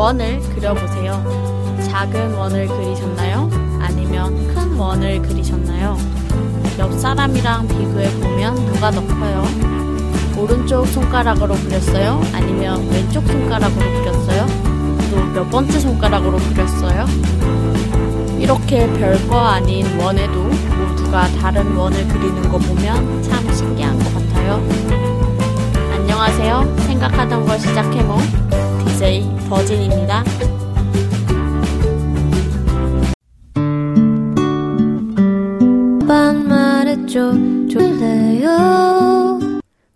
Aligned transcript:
원을 0.00 0.40
그려보세요. 0.54 1.22
작은 1.90 2.32
원을 2.32 2.66
그리셨나요? 2.66 3.50
아니면 3.82 4.34
큰 4.54 4.74
원을 4.74 5.20
그리셨나요? 5.20 5.98
옆 6.78 6.94
사람이랑 6.98 7.68
비교해보면 7.68 8.54
누가 8.72 8.90
더 8.90 9.06
커요? 9.06 9.44
오른쪽 10.38 10.86
손가락으로 10.86 11.54
그렸어요? 11.54 12.22
아니면 12.32 12.88
왼쪽 12.90 13.26
손가락으로 13.26 14.00
그렸어요? 14.00 14.46
또 15.10 15.16
몇 15.34 15.50
번째 15.50 15.78
손가락으로 15.78 16.38
그렸어요? 16.38 17.04
이렇게 18.38 18.90
별거 18.94 19.38
아닌 19.38 19.84
원에도 20.00 20.44
모두가 20.78 21.28
다른 21.42 21.76
원을 21.76 22.08
그리는 22.08 22.40
거 22.48 22.56
보면 22.56 23.22
참 23.22 23.52
신기한 23.52 23.98
것 23.98 24.14
같아요. 24.14 24.66
안녕하세요. 25.92 26.74
생각하던 26.86 27.44
걸 27.44 27.58
시작해봄 27.60 28.18
DJ 29.00 29.22
버진입니다. 29.48 30.22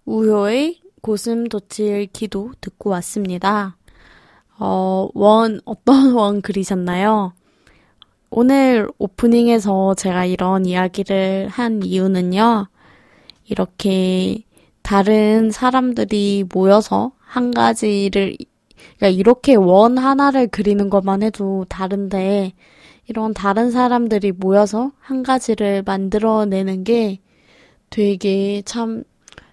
우효의 0.07 0.81
고슴 1.03 1.45
도칠 1.51 2.07
기도 2.15 2.53
듣고 2.63 2.89
왔습니다. 2.89 3.77
어, 4.59 5.11
원, 5.13 5.61
어떤 5.67 6.15
원 6.17 6.41
그리셨나요? 6.41 7.35
오늘 8.31 8.89
오프닝에서 8.97 9.97
제가 9.97 10.25
이런 10.25 10.65
이야기를 10.65 11.49
한 11.49 11.83
이유는요, 11.83 12.69
이렇게 13.45 14.45
다른 14.81 15.51
사람들이 15.51 16.47
모여서 16.51 17.13
한 17.19 17.51
가지를, 17.51 18.39
그러니까 18.97 19.09
이렇게 19.19 19.55
원 19.55 19.99
하나를 19.99 20.49
그리는 20.49 20.91
것만 20.91 21.23
해도 21.23 21.65
다른데, 21.69 22.53
이런 23.07 23.35
다른 23.35 23.71
사람들이 23.71 24.33
모여서 24.33 24.93
한 24.99 25.23
가지를 25.23 25.83
만들어내는 25.83 26.85
게 26.85 27.21
되게 27.91 28.63
참 28.65 29.05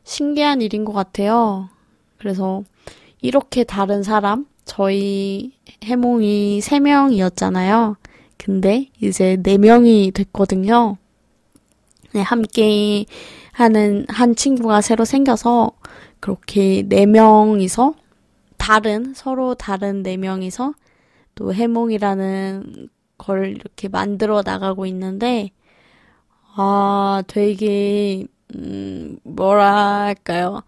신기한 0.03 0.61
일인 0.61 0.85
것 0.85 0.93
같아요. 0.93 1.69
그래서 2.17 2.63
이렇게 3.21 3.63
다른 3.63 4.03
사람, 4.03 4.45
저희 4.63 5.51
해몽이 5.83 6.61
3명이었잖아요. 6.61 7.97
근데 8.37 8.89
이제 9.01 9.37
4명이 9.37 10.13
됐거든요. 10.13 10.97
네, 12.13 12.21
함께 12.21 13.05
하는 13.51 14.05
한 14.07 14.35
친구가 14.35 14.81
새로 14.81 15.05
생겨서 15.05 15.71
그렇게 16.19 16.83
4명이서 16.83 17.95
다른, 18.61 19.15
서로 19.15 19.55
다른 19.55 20.03
4명이서 20.03 20.75
또 21.33 21.51
해몽이라는 21.51 22.89
걸 23.17 23.55
이렇게 23.55 23.87
만들어 23.87 24.43
나가고 24.45 24.85
있는데, 24.85 25.49
아, 26.55 27.23
되게, 27.25 28.27
음, 28.53 29.17
뭐랄까요. 29.23 30.61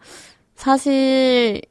사실, 0.56 1.62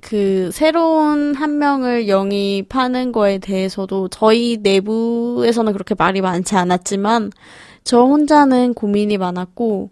그, 0.00 0.50
새로운 0.52 1.34
한 1.34 1.58
명을 1.58 2.06
영입하는 2.06 3.10
거에 3.10 3.38
대해서도 3.38 4.06
저희 4.06 4.58
내부에서는 4.62 5.72
그렇게 5.72 5.96
말이 5.98 6.20
많지 6.20 6.54
않았지만, 6.54 7.32
저 7.82 8.02
혼자는 8.04 8.74
고민이 8.74 9.18
많았고, 9.18 9.90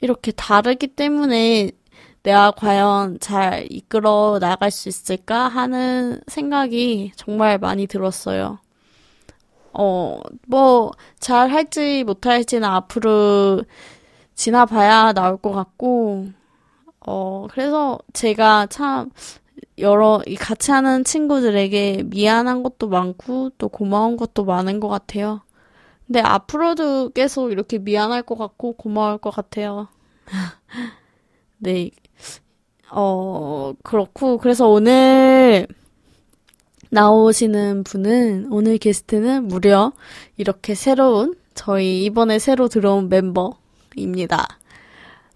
이렇게 0.00 0.32
다르기 0.32 0.88
때문에 0.88 1.70
내가 2.22 2.50
과연 2.50 3.18
잘 3.20 3.66
이끌어 3.70 4.38
나갈 4.40 4.70
수 4.70 4.88
있을까 4.88 5.48
하는 5.48 6.20
생각이 6.26 7.12
정말 7.16 7.58
많이 7.58 7.86
들었어요. 7.86 8.58
어, 9.72 10.20
뭐, 10.46 10.90
잘 11.20 11.50
할지 11.52 12.02
못할지는 12.04 12.68
앞으로 12.68 13.62
지나봐야 14.34 15.12
나올 15.12 15.36
것 15.36 15.52
같고, 15.52 16.26
어, 17.06 17.46
그래서 17.50 17.98
제가 18.12 18.66
참 18.66 19.10
여러, 19.78 20.20
같이 20.40 20.72
하는 20.72 21.04
친구들에게 21.04 22.04
미안한 22.06 22.62
것도 22.62 22.88
많고, 22.88 23.50
또 23.58 23.68
고마운 23.68 24.16
것도 24.16 24.44
많은 24.44 24.80
것 24.80 24.88
같아요. 24.88 25.42
근데 26.06 26.20
앞으로도 26.20 27.10
계속 27.10 27.52
이렇게 27.52 27.78
미안할 27.78 28.22
것 28.22 28.36
같고, 28.36 28.72
고마울 28.74 29.18
것 29.18 29.30
같아요. 29.30 29.88
네. 31.58 31.90
어, 32.90 33.74
그렇고, 33.82 34.38
그래서 34.38 34.68
오늘, 34.68 35.66
나오시는 36.90 37.84
분은 37.84 38.48
오늘 38.50 38.78
게스트는 38.78 39.48
무려 39.48 39.92
이렇게 40.36 40.74
새로운 40.74 41.34
저희 41.54 42.04
이번에 42.04 42.38
새로 42.38 42.68
들어온 42.68 43.08
멤버입니다. 43.10 44.46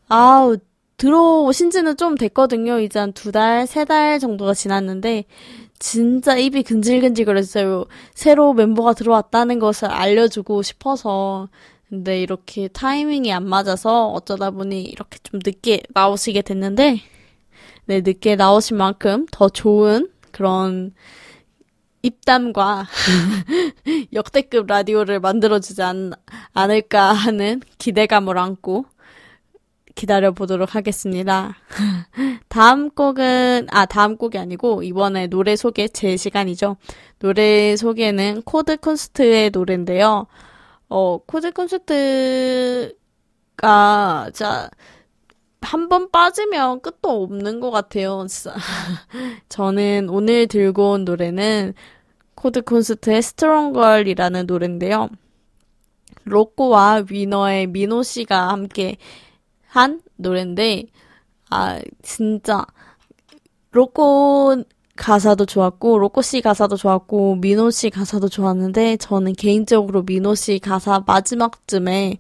아우 0.09 0.57
들어오신 0.97 1.71
지는 1.71 1.97
좀 1.97 2.15
됐거든요. 2.17 2.79
이제 2.81 2.99
한 3.01 3.13
두 3.13 3.33
달, 3.33 3.67
세 3.67 3.85
달 3.85 4.19
정도가 4.21 4.55
지났는데 4.55 5.25
진짜 5.79 6.37
입이 6.37 6.63
근질근질 6.63 7.25
거렸어요. 7.25 7.85
새로 8.15 8.53
멤버가 8.55 8.95
들어왔다는 8.95 9.59
것을 9.59 9.89
알려주고 9.91 10.63
싶어서 10.63 11.49
근데 11.93 12.23
이렇게 12.23 12.69
타이밍이 12.69 13.31
안 13.35 13.47
맞아서 13.47 14.07
어쩌다 14.07 14.51
보니 14.51 14.83
이렇게 14.83 15.19
좀 15.23 15.41
늦게 15.45 15.83
나오시게 15.93 16.41
됐는데 16.41 17.03
네, 17.85 18.01
늦게 18.01 18.35
나오신 18.35 18.79
만큼 18.79 19.27
더 19.31 19.51
좋은 19.51 20.09
그런 20.31 20.95
입담과 22.01 22.87
역대급 24.15 24.69
라디오를 24.69 25.21
만들어주지 25.21 25.83
않, 25.83 26.13
않을까 26.55 27.13
하는 27.13 27.61
기대감을 27.77 28.39
안고 28.39 28.87
기다려보도록 29.95 30.75
하겠습니다. 30.75 31.57
다음 32.49 32.89
곡은, 32.89 33.67
아, 33.71 33.85
다음 33.85 34.17
곡이 34.17 34.39
아니고, 34.39 34.83
이번에 34.83 35.27
노래 35.27 35.55
소개 35.55 35.87
제 35.87 36.17
시간이죠. 36.17 36.79
노래 37.19 37.77
소개는 37.77 38.41
코드 38.47 38.79
쿤스트의 38.79 39.51
노래인데요. 39.51 40.29
어, 40.93 41.19
코드 41.27 41.51
쿤스트가, 41.53 42.95
자, 44.35 44.71
한 45.63 45.89
번 45.89 46.11
빠지면 46.11 46.81
끝도 46.81 47.23
없는 47.23 47.61
것 47.61 47.71
같아요. 47.71 48.27
진짜. 48.29 48.55
저는 49.49 50.09
오늘 50.11 50.47
들고 50.49 50.93
온 50.93 51.05
노래는 51.05 51.75
코드 52.35 52.63
쿤스트의 52.63 53.23
Stronger라는 53.23 54.47
노래인데요. 54.47 55.09
로꼬와 56.25 57.05
위너의 57.11 57.69
미노 57.69 58.03
씨가 58.03 58.49
함께 58.51 58.97
한 59.69 60.03
노래인데, 60.17 60.85
아, 61.51 61.81
진짜, 62.03 62.65
로꼬 63.73 64.65
가사도 64.97 65.47
좋았고, 65.47 65.99
로꼬 65.99 66.23
씨 66.23 66.41
가사도 66.41 66.77
좋았고, 66.77 67.37
미노 67.37 67.71
씨 67.71 67.91
가사도 67.91 68.29
좋았는데, 68.29 68.99
저는 68.99 69.33
개인적으로 69.35 70.03
미노 70.03 70.35
씨 70.35 70.59
가사 70.59 71.03
마지막쯤에, 71.07 72.19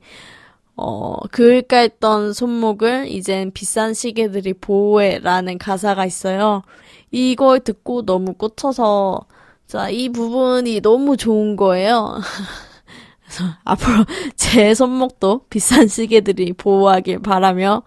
어, 0.76 1.16
그을까 1.30 1.78
했던 1.78 2.32
손목을 2.32 3.08
이젠 3.08 3.50
비싼 3.52 3.92
시계들이 3.94 4.54
보호해라는 4.54 5.58
가사가 5.58 6.06
있어요. 6.06 6.62
이걸 7.10 7.60
듣고 7.60 8.04
너무 8.06 8.34
꽂혀서, 8.34 9.26
자, 9.66 9.90
이 9.90 10.08
부분이 10.08 10.80
너무 10.80 11.16
좋은 11.16 11.56
거예요. 11.56 12.20
그래서 13.22 13.44
앞으로 13.64 14.04
제 14.36 14.74
손목도 14.74 15.46
비싼 15.50 15.88
시계들이 15.88 16.54
보호하길 16.54 17.20
바라며, 17.20 17.82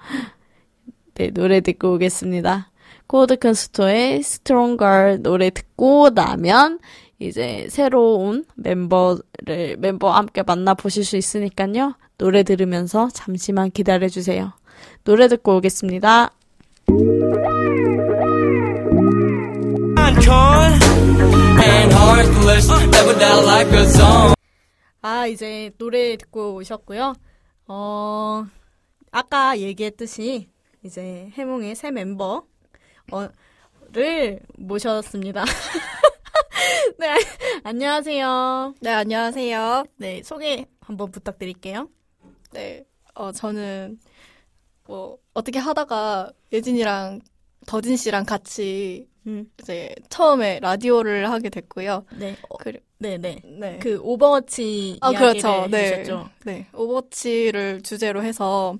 네, 1.15 1.31
노래 1.31 1.61
듣고 1.61 1.93
오겠습니다. 1.93 2.69
코드 3.07 3.37
쿤스트의 3.37 4.15
Stronger 4.17 5.21
노래 5.21 5.49
듣고 5.49 6.09
나면, 6.09 6.79
이제 7.19 7.67
새로운 7.69 8.45
멤버를, 8.55 9.77
멤버와 9.77 10.17
함께 10.17 10.43
만나 10.43 10.73
보실 10.73 11.05
수 11.05 11.17
있으니까요. 11.17 11.95
노래 12.17 12.43
들으면서 12.43 13.09
잠시만 13.13 13.71
기다려 13.71 14.09
주세요. 14.09 14.53
노래 15.03 15.27
듣고 15.27 15.57
오겠습니다. 15.57 16.31
아, 25.01 25.27
이제 25.27 25.71
노래 25.77 26.17
듣고 26.17 26.55
오셨고요. 26.55 27.13
어, 27.67 28.45
아까 29.11 29.57
얘기했듯이 29.57 30.49
이제 30.83 31.29
해몽의 31.33 31.75
새 31.75 31.91
멤버 31.91 32.43
를 33.91 34.39
모셨습니다. 34.57 35.45
네, 36.99 37.15
안녕하세요. 37.63 38.75
네, 38.81 38.89
안녕하세요. 38.91 39.85
네, 39.97 40.21
소개 40.23 40.65
한번 40.81 41.11
부탁드릴게요. 41.11 41.89
네, 42.51 42.83
어, 43.13 43.31
저는, 43.31 43.99
뭐, 44.85 45.17
어떻게 45.33 45.59
하다가 45.59 46.31
예진이랑 46.51 47.21
더진 47.65 47.95
씨랑 47.95 48.25
같이 48.25 49.07
음. 49.27 49.49
이제 49.61 49.93
처음에 50.09 50.59
라디오를 50.59 51.29
하게 51.31 51.49
됐고요. 51.49 52.05
네. 52.17 52.35
어, 52.49 52.57
그리, 52.57 52.79
네, 52.97 53.17
네. 53.17 53.41
네. 53.43 53.79
그 53.79 53.99
오버워치 54.01 54.99
아, 55.01 55.11
이야기를 55.11 55.41
그렇죠. 55.41 55.67
네. 55.69 55.83
해주셨죠. 55.85 56.29
네. 56.45 56.67
오버워치를 56.73 57.81
주제로 57.81 58.23
해서 58.23 58.77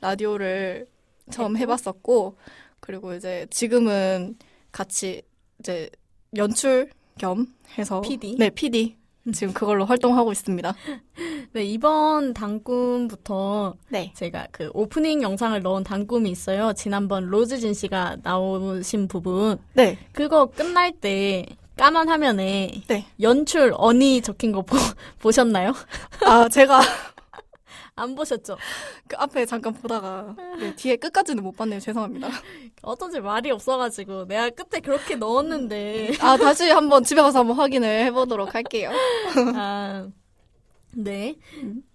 라디오를 0.00 0.86
처음 1.30 1.56
해봤었고, 1.56 2.36
그리고 2.82 3.14
이제 3.14 3.46
지금은 3.48 4.36
같이 4.72 5.22
이제 5.60 5.88
연출 6.36 6.90
겸 7.16 7.46
해서. 7.78 8.00
PD? 8.00 8.36
네, 8.38 8.50
PD. 8.50 8.96
지금 9.32 9.54
그걸로 9.54 9.84
활동하고 9.84 10.32
있습니다. 10.32 10.74
네, 11.54 11.64
이번 11.64 12.34
단꿈부터 12.34 13.76
네. 13.88 14.12
제가 14.16 14.48
그 14.50 14.68
오프닝 14.74 15.22
영상을 15.22 15.62
넣은 15.62 15.84
단꿈이 15.84 16.28
있어요. 16.28 16.72
지난번 16.72 17.26
로즈진 17.26 17.72
씨가 17.72 18.16
나오신 18.24 19.06
부분. 19.06 19.58
네. 19.74 19.96
그거 20.12 20.46
끝날 20.46 20.90
때 20.90 21.46
까만 21.76 22.08
화면에 22.08 22.82
네. 22.88 23.06
연출 23.20 23.72
언이 23.76 24.22
적힌 24.22 24.50
거 24.50 24.62
보, 24.62 24.76
보셨나요? 25.20 25.72
아, 26.26 26.48
제가 26.48 26.80
안 28.02 28.14
보셨죠? 28.14 28.56
그 29.06 29.16
앞에 29.16 29.46
잠깐 29.46 29.72
보다가 29.72 30.34
네, 30.58 30.74
뒤에 30.74 30.96
끝까지는 30.96 31.42
못 31.42 31.52
봤네요. 31.52 31.80
죄송합니다. 31.80 32.28
어쩐지 32.82 33.20
말이 33.20 33.50
없어가지고 33.50 34.26
내가 34.26 34.50
끝에 34.50 34.80
그렇게 34.80 35.14
넣었는데 35.14 36.14
아, 36.20 36.36
다시 36.36 36.68
한번 36.70 37.04
집에 37.04 37.22
가서 37.22 37.40
한번 37.40 37.56
확인을 37.56 38.04
해보도록 38.06 38.54
할게요. 38.54 38.90
아, 39.56 40.08
네. 40.94 41.36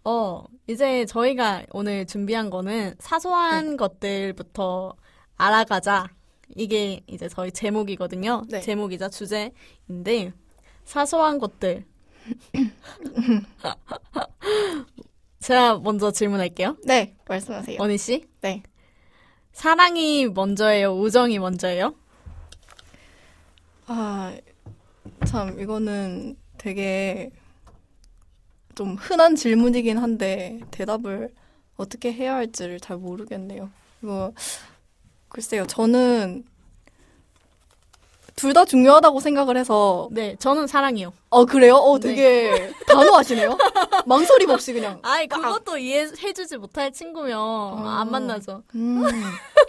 어, 0.04 0.44
이제 0.68 1.06
저희가 1.06 1.66
오늘 1.72 2.06
준비한 2.06 2.50
거는 2.50 2.96
사소한 3.00 3.78
것들부터 3.78 4.96
알아가자. 5.36 6.08
이게 6.56 7.02
이제 7.08 7.28
저희 7.28 7.52
제목이거든요. 7.52 8.44
네. 8.50 8.62
제목이자 8.62 9.10
주제인데, 9.10 10.32
사소한 10.86 11.40
것들. 11.40 11.86
제가 15.48 15.80
먼저 15.80 16.12
질문할게요. 16.12 16.76
네, 16.84 17.16
말씀하세요. 17.26 17.78
언희 17.80 17.98
씨. 17.98 18.28
네. 18.42 18.64
사랑이 19.54 20.28
먼저예요? 20.28 20.92
우정이 21.00 21.40
먼저예요? 21.40 21.96
아, 23.86 24.36
참, 25.26 25.58
이거는 25.58 26.36
되게 26.58 27.32
좀 28.76 28.96
흔한 28.96 29.38
질문이긴 29.38 29.98
한데, 29.98 30.60
대답을 30.70 31.34
어떻게 31.78 32.12
해야 32.12 32.36
할지를 32.36 32.82
잘 32.82 32.98
모르겠네요. 32.98 33.72
이거, 34.04 34.34
글쎄요, 35.30 35.66
저는 35.66 36.44
둘 38.38 38.54
다 38.54 38.66
중요하다고 38.66 39.20
생각을 39.20 39.58
해서, 39.58 40.08
네, 40.12 40.36
저는 40.38 40.68
사랑이요. 40.68 41.12
어, 41.30 41.46
그래요? 41.46 41.76
어, 41.76 42.00
네. 42.00 42.10
되게 42.10 42.72
단호하시네요? 42.86 43.58
망설임 44.06 44.52
없이 44.52 44.74
그냥. 44.74 45.00
아이, 45.02 45.26
그것도 45.28 45.80
이해해주지 45.80 46.58
못할 46.58 46.92
친구면 46.92 47.36
안 47.36 48.12
만나죠. 48.12 48.62
음, 48.76 49.02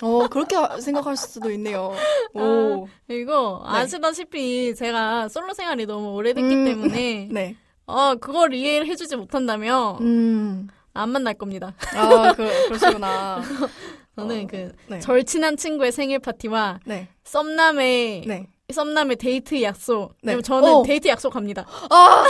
어, 0.02 0.28
그렇게 0.28 0.54
생각할 0.82 1.16
수도 1.16 1.50
있네요. 1.52 1.92
아, 2.36 2.40
오, 2.40 2.86
이거 3.08 3.62
네. 3.72 3.78
아시다시피 3.78 4.74
제가 4.74 5.28
솔로 5.30 5.54
생활이 5.54 5.86
너무 5.86 6.12
오래됐기 6.12 6.54
음. 6.54 6.64
때문에 6.66 7.28
네. 7.32 7.56
어 7.86 8.16
그걸 8.16 8.52
이해를 8.52 8.86
해주지 8.86 9.16
못한다면 9.16 9.96
음, 10.02 10.68
안 10.92 11.08
만날 11.08 11.32
겁니다. 11.34 11.72
아, 11.96 12.34
그, 12.34 12.46
그러시구나. 12.68 13.40
저는 14.14 14.44
어, 14.44 14.46
그 14.50 14.72
네. 14.88 15.00
절친한 15.00 15.56
친구의 15.56 15.90
생일 15.90 16.18
파티와 16.18 16.80
네. 16.84 17.08
썸남의 17.24 18.24
네. 18.26 18.46
썸남의 18.72 19.16
데이트 19.16 19.62
약속. 19.62 20.12
네. 20.22 20.38
저는 20.42 20.68
어. 20.74 20.82
데이트 20.82 21.08
약속 21.08 21.30
갑니다. 21.32 21.64
아! 21.88 22.24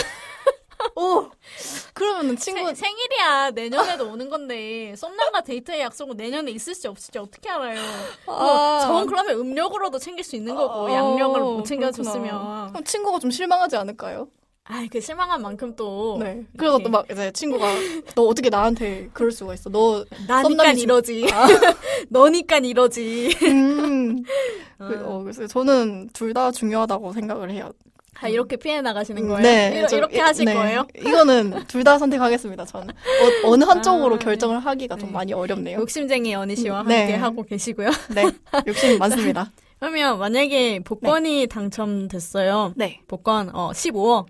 오! 0.95 1.29
그러면은 1.93 2.37
친구, 2.37 2.69
세- 2.69 2.75
생일이야 2.77 3.51
내년에도 3.51 4.09
오는 4.09 4.31
건데 4.31 4.95
썸남과 4.97 5.41
데이트의 5.41 5.81
약속은 5.81 6.17
내년에 6.17 6.53
있을지 6.53 6.87
없을지 6.87 7.19
어떻게 7.19 7.51
알아요? 7.51 7.81
아. 8.29 8.79
전 8.83 9.07
그러면 9.09 9.35
음력으로도 9.41 9.99
챙길 9.99 10.23
수 10.25 10.37
있는 10.37 10.55
거고 10.55 10.73
어, 10.85 10.93
양력을 10.93 11.41
못. 11.41 11.65
챙겨줬으면 11.65 12.69
그럼 12.69 12.85
친구가 12.85 13.19
좀 13.19 13.33
실망하지 13.33 13.77
않을까요? 13.77 14.29
아이 14.71 14.87
그 14.89 15.01
실망한 15.01 15.41
만큼 15.41 15.75
또 15.77 16.19
네. 16.21 16.45
그리고 16.57 16.79
또막 16.79 17.07
이제 17.11 17.31
친구가 17.33 17.67
너 18.15 18.23
어떻게 18.25 18.51
나한테 18.51 19.09
그럴 19.15 19.33
수가 19.33 19.55
있어? 19.55 19.71
너 19.71 20.05
나니까 20.27 20.73
이러지. 20.73 21.27
너니까 22.11 22.59
이러지. 22.59 23.37
음. 23.43 24.23
그, 24.79 25.03
어, 25.05 25.23
그래서 25.23 25.47
저는 25.47 26.11
둘 26.13 26.35
다 26.35 26.51
중요하다고 26.53 27.13
생각을 27.15 27.51
해요. 27.51 27.71
아, 28.21 28.29
이렇게 28.29 28.57
피해 28.57 28.81
나가시는 28.83 29.27
거예요? 29.29 29.41
네. 29.43 29.73
이러, 29.79 29.87
저- 29.87 29.97
이렇게 29.97 30.21
하실 30.21 30.45
네. 30.45 30.55
거예요? 30.55 30.87
이거는 30.99 31.65
둘 31.69 31.83
다 31.85 31.99
선택하겠습니다, 31.99 32.65
저는. 32.67 32.89
어, 33.47 33.57
느 33.57 33.65
한쪽으로 33.65 34.17
아, 34.17 34.19
결정을 34.19 34.59
하기가 34.59 34.97
네. 34.97 35.01
좀 35.01 35.13
많이 35.13 35.33
어렵네요. 35.33 35.79
욕심쟁이 35.79 36.35
언니 36.35 36.55
씨와 36.57 36.83
네. 36.83 36.99
함께 37.01 37.15
하고 37.15 37.43
계시고요. 37.45 37.89
네. 38.15 38.25
욕심 38.67 38.99
많습니다. 38.99 39.51
그러면 39.81 40.19
만약에 40.19 40.81
복권이 40.81 41.47
당첨됐어요. 41.47 42.75
네. 42.77 43.01
복권 43.09 43.49
어 43.55 43.71
15억 43.73 44.27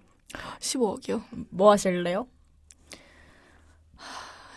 15억이요? 0.61 1.23
뭐 1.51 1.71
하실래요? 1.73 2.27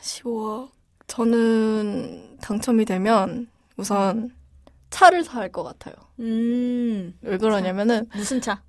15억. 0.02 0.70
저는 1.08 2.38
당첨이 2.42 2.86
되면 2.86 3.48
우선 3.78 4.32
차를 4.90 5.24
살 5.24 5.52
것 5.52 5.64
같아요. 5.64 5.96
음 6.20 7.14
왜 7.22 7.38
그러냐면은 7.38 8.08
무슨 8.16 8.40
차? 8.42 8.62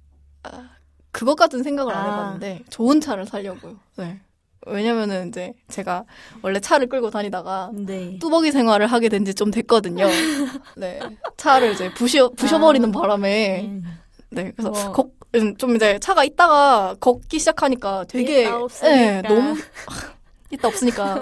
그것까지는 1.12 1.62
생각을 1.62 1.94
안 1.94 2.06
아. 2.06 2.12
해봤는데 2.12 2.64
좋은 2.70 3.00
차를 3.00 3.26
살려고요. 3.26 3.76
네. 3.96 4.20
왜냐면은 4.66 5.28
이제 5.28 5.52
제가 5.68 6.04
원래 6.40 6.60
차를 6.60 6.88
끌고 6.88 7.10
다니다가 7.10 7.70
네. 7.74 8.18
뚜벅이 8.20 8.52
생활을 8.52 8.86
하게 8.86 9.08
된 9.08 9.24
지 9.24 9.34
좀 9.34 9.50
됐거든요. 9.50 10.06
네. 10.76 11.00
차를 11.36 11.72
이제 11.72 11.92
부셔, 11.94 12.30
부셔버리는 12.30 12.88
아. 12.88 12.92
바람에. 12.92 13.62
음. 13.66 13.82
네. 14.30 14.52
그래서 14.56 14.70
와. 14.70 14.92
걷- 15.32 15.40
음, 15.40 15.56
좀 15.56 15.76
이제 15.76 15.98
차가 15.98 16.24
있다가 16.24 16.96
걷기 17.00 17.38
시작하니까 17.38 18.04
되게. 18.08 18.48
네, 18.82 19.22
너무. 19.22 19.54
있다 20.50 20.68
없으니까. 20.68 21.20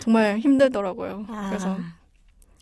정말 0.00 0.38
힘들더라고요. 0.38 1.24
아. 1.28 1.48
그래서 1.48 1.76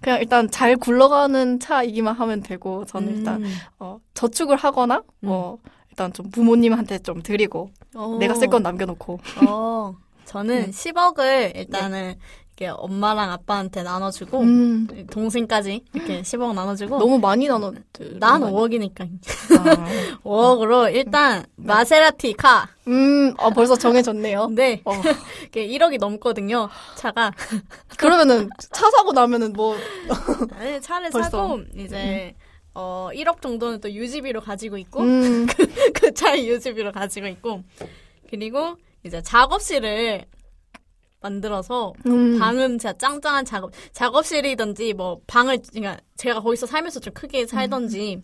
그냥 0.00 0.20
일단 0.20 0.50
잘 0.50 0.76
굴러가는 0.76 1.58
차이기만 1.60 2.14
하면 2.14 2.42
되고 2.42 2.84
저는 2.84 3.18
일단 3.18 3.42
음. 3.42 3.54
어, 3.80 3.98
저축을 4.14 4.56
하거나 4.56 5.02
뭐 5.20 5.58
일단 5.90 6.12
좀 6.12 6.30
부모님한테 6.30 6.98
좀 6.98 7.22
드리고 7.22 7.70
어. 7.96 8.16
내가 8.20 8.34
쓸 8.34 8.48
건 8.48 8.62
남겨놓고 8.62 9.18
어 9.48 9.96
저는 10.26 10.66
네. 10.70 10.70
10억을 10.70 11.56
일단은 11.56 12.14
이렇게 12.56 12.68
엄마랑 12.68 13.32
아빠한테 13.32 13.82
나눠주고 13.82 14.40
음, 14.40 14.86
동생까지 15.10 15.84
이렇게 15.92 16.22
10억 16.22 16.54
나눠주고 16.54 16.98
너무 16.98 17.18
많이 17.18 17.48
나눠 17.48 17.72
난 18.20 18.42
5억이니까 18.42 19.08
아, 19.58 19.86
5억으로 20.22 20.94
일단 20.94 21.44
마세라티 21.56 22.34
카. 22.34 22.68
음, 22.86 23.34
아, 23.38 23.50
벌써 23.50 23.74
정해졌네요 23.76 24.50
네. 24.54 24.80
어. 24.84 24.92
이게 25.46 25.66
1억이 25.66 25.98
넘거든요. 25.98 26.68
차가. 26.94 27.32
그러면은 27.98 28.48
차 28.72 28.88
사고 28.90 29.12
나면은 29.12 29.52
뭐 29.52 29.76
아니, 30.56 30.80
차를 30.80 31.10
벌써. 31.10 31.30
사고 31.30 31.60
이제 31.76 32.34
어 32.72 33.08
1억 33.12 33.40
정도는 33.42 33.80
또 33.80 33.90
유지비로 33.92 34.40
가지고 34.42 34.78
있고 34.78 35.00
음, 35.02 35.46
그 35.92 36.14
차의 36.14 36.48
유지비로 36.48 36.92
가지고 36.92 37.26
있고 37.26 37.62
그리고 38.30 38.76
이제 39.04 39.20
작업실을 39.22 40.24
만들어서 41.24 41.94
음. 42.06 42.38
방은 42.38 42.78
진짜 42.78 42.92
짱짱한 42.92 43.44
작업 43.46 43.72
작업실이든지 43.92 44.92
뭐 44.92 45.20
방을 45.26 45.58
그러니까 45.72 45.98
제가 46.16 46.40
거기서 46.40 46.66
살면서 46.66 47.00
좀 47.00 47.14
크게 47.14 47.46
살던지 47.46 48.22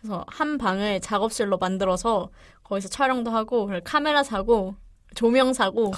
그래서 0.00 0.24
한 0.26 0.58
방을 0.58 1.00
작업실로 1.00 1.58
만들어서 1.58 2.30
거기서 2.64 2.88
촬영도 2.88 3.30
하고 3.30 3.70
카메라 3.84 4.22
사고 4.24 4.74
조명 5.14 5.52
사고 5.52 5.92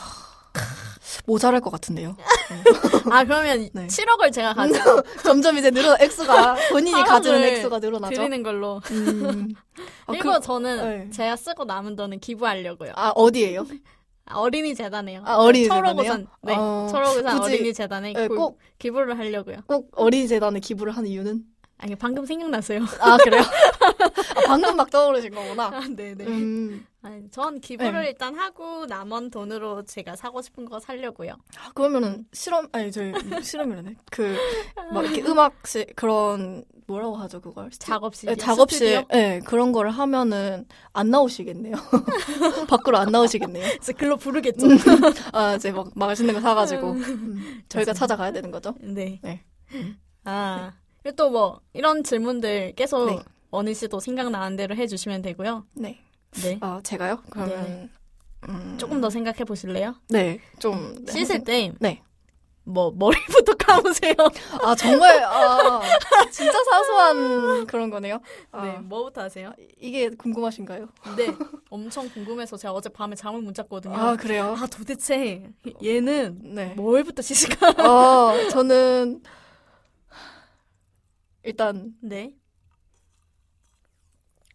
모자랄 1.27 1.61
것 1.61 1.71
같은데요 1.71 2.17
아 3.11 3.25
그러면 3.25 3.69
네. 3.73 3.87
7억을 3.87 4.33
제가 4.33 4.55
가지고 4.55 5.03
점점 5.25 5.57
이제 5.57 5.71
늘어 5.71 5.97
액수가 6.01 6.57
본인이 6.71 7.03
가지는 7.03 7.43
액수가 7.45 7.79
늘어나죠 7.79 8.15
드리는 8.15 8.43
걸로 8.43 8.81
음. 8.91 9.55
아, 10.07 10.13
그리고 10.13 10.33
그- 10.33 10.41
저는 10.41 10.77
네. 10.77 11.11
제가 11.11 11.37
쓰고 11.37 11.65
남은 11.65 11.97
돈은 11.97 12.21
기부하려고요 12.21 12.93
아 12.95 13.11
어디에요? 13.15 13.67
어린이 14.31 14.75
재단에요 14.75 15.23
아, 15.25 15.37
어린이 15.37 15.67
철호구산 15.69 16.27
재단에요? 16.27 16.27
네 16.43 16.55
어, 16.57 16.89
철호구산 16.91 17.41
굳이- 17.41 17.43
어린이 17.55 17.75
재단에 17.75 18.13
네, 18.13 18.29
기- 18.29 18.35
꼭- 18.35 18.59
기부를 18.79 19.19
하려고요 19.19 19.59
꼭 19.67 19.91
어린이 19.97 20.29
재단에 20.29 20.61
기부를 20.61 20.93
하는 20.97 21.09
이유는? 21.09 21.45
아니, 21.79 21.97
방금 21.97 22.25
생각났어요. 22.25 22.79
아, 23.01 23.17
그래요? 23.17 23.41
아, 23.43 24.41
방금 24.47 24.77
막 24.77 24.89
떠오르신 24.89 25.35
거구나. 25.35 25.65
아, 25.67 25.81
네네. 25.81 26.25
음, 26.27 26.87
아니, 27.03 27.29
전 27.33 27.61
기부를 27.61 28.03
네. 28.05 28.09
일단 28.11 28.37
하고 28.37 28.87
남은 28.87 29.31
돈으로 29.31 29.83
제가 29.83 30.15
사고 30.15 30.41
싶은 30.43 30.65
거 30.65 30.79
사려고요. 30.79 31.33
아, 31.59 31.73
그러면은 31.75 32.25
실험, 32.33 32.69
아니, 32.71 32.93
저희 32.93 33.13
실험이라네. 33.43 33.97
그, 34.13 34.37
막 34.95 35.05
이렇게 35.05 35.23
음악실, 35.23 35.87
그런, 35.97 36.63
뭐라고 36.93 37.17
하죠, 37.17 37.41
그걸? 37.41 37.71
작업실. 37.71 38.29
네, 38.29 38.37
작업실, 38.37 39.05
네, 39.11 39.41
그런 39.41 39.73
거를 39.73 39.91
하면은 39.91 40.67
안 40.93 41.11
나오시겠네요. 41.11 41.75
밖으로 42.69 42.99
안 42.99 43.11
나오시겠네요. 43.11 43.65
그래서 43.81 43.93
글로 43.95 44.17
부르겠죠. 44.17 44.67
아, 45.33 45.55
이제 45.55 45.73
막 45.73 45.91
맛있는 45.95 46.35
거 46.35 46.41
사가지고 46.41 46.93
음, 46.93 47.63
저희가 47.69 47.95
찾아가야 47.95 48.33
되는 48.33 48.51
거죠. 48.51 48.75
네. 48.81 49.21
네. 49.23 49.43
아, 50.25 50.73
그리고 51.03 51.17
또 51.17 51.31
뭐, 51.31 51.61
이런 51.73 52.05
질문들 52.05 52.75
계속 52.77 53.07
네. 53.07 53.19
어느 53.51 53.73
씨도 53.73 54.01
생각나는 54.01 54.57
대로 54.57 54.77
해주시면 54.77 55.23
되고요. 55.23 55.65
네. 55.75 55.99
네. 56.43 56.59
아, 56.61 56.81
제가요? 56.83 57.23
그러면 57.31 57.91
음, 58.49 58.77
조금 58.79 59.01
더 59.01 59.09
생각해 59.09 59.45
보실래요? 59.45 59.95
네, 60.09 60.39
좀 60.59 61.05
네, 61.07 61.13
씻을 61.13 61.45
때, 61.45 61.73
네. 61.81 62.03
뭐, 62.65 62.93
머리부터 62.93 63.55
감으세요. 63.55 64.15
아 64.63 64.75
정말 64.75 65.23
아 65.25 65.81
진짜 66.31 66.63
사소한 66.65 67.67
그런 67.67 67.91
거네요. 67.91 68.21
아, 68.53 68.63
네, 68.65 68.79
뭐부터 68.79 69.23
하세요? 69.23 69.53
이게 69.79 70.11
궁금하신가요? 70.11 70.89
네, 71.17 71.37
엄청 71.71 72.09
궁금해서 72.09 72.57
제가 72.57 72.73
어제 72.73 72.89
밤에 72.89 73.17
잠을 73.17 73.41
못 73.43 73.55
잤거든요. 73.55 73.95
아 73.97 74.17
그래요? 74.17 74.55
아, 74.57 74.67
도대체 74.67 75.51
얘는 75.83 76.55
네. 76.55 76.75
뭘부터 76.75 77.23
씻을까? 77.23 77.75
아 77.79 78.49
저는 78.51 79.23
일단 81.43 81.95
네. 82.01 82.37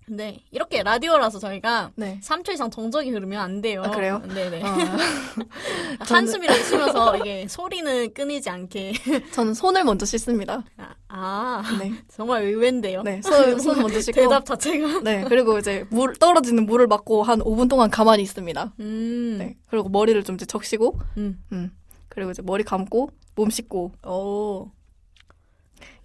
네, 0.09 0.39
이렇게 0.51 0.83
라디오라서 0.83 1.37
저희가 1.39 1.91
네. 1.95 2.19
3초 2.23 2.53
이상 2.53 2.71
정적이 2.71 3.09
흐르면 3.11 3.41
안 3.41 3.61
돼요. 3.61 3.83
아, 3.83 3.91
그래요? 3.91 4.21
네네. 4.33 4.61
아, 4.63 4.77
한숨이라도 5.99 6.63
쉬면서 6.63 7.17
이게 7.17 7.45
소리는 7.49 8.13
끊이지 8.13 8.49
않게. 8.49 8.93
저는 9.33 9.53
손을 9.53 9.83
먼저 9.83 10.05
씻습니다. 10.05 10.63
아, 10.77 10.93
아, 11.09 11.77
네, 11.77 11.91
정말 12.07 12.43
의외인데요. 12.43 13.03
네, 13.03 13.21
손, 13.21 13.59
손 13.59 13.81
먼저 13.81 13.99
씻고. 13.99 14.21
대답 14.21 14.45
자체가. 14.45 15.01
네, 15.01 15.25
그리고 15.27 15.57
이제 15.57 15.85
물 15.89 16.15
떨어지는 16.15 16.65
물을 16.65 16.87
맞고 16.87 17.23
한 17.23 17.39
5분 17.39 17.69
동안 17.69 17.89
가만히 17.89 18.23
있습니다. 18.23 18.73
음. 18.79 19.35
네, 19.39 19.57
그리고 19.69 19.89
머리를 19.89 20.23
좀 20.23 20.35
이제 20.35 20.45
적시고, 20.45 20.97
음. 21.17 21.37
음, 21.51 21.71
그리고 22.07 22.31
이제 22.31 22.41
머리 22.41 22.63
감고 22.63 23.09
몸 23.35 23.49
씻고. 23.49 23.91
오. 24.05 24.71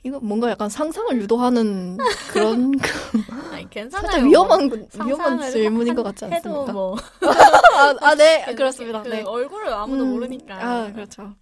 이거 0.05 0.19
뭔가 0.21 0.51
약간 0.51 0.69
상상을 0.69 1.17
유도하는 1.21 1.97
그런 2.33 2.73
아니, 3.53 3.69
괜찮아요. 3.71 4.11
살짝 4.11 4.29
위험한 4.29 4.69
군- 4.69 4.89
뭐 4.97 5.07
위험한 5.07 5.51
질문인 5.51 5.95
것 5.95 6.05
한- 6.05 6.13
같지 6.15 6.25
않습니까? 6.35 6.73
뭐. 6.73 6.97
아, 7.23 7.95
아, 8.01 8.15
네, 8.17 8.45
그렇습니다. 8.57 9.03
그 9.03 9.09
네. 9.09 9.23
얼굴을 9.23 9.73
아무도 9.73 10.03
음, 10.05 10.11
모르니까. 10.11 10.55
아, 10.87 10.93
그렇죠. 10.93 11.35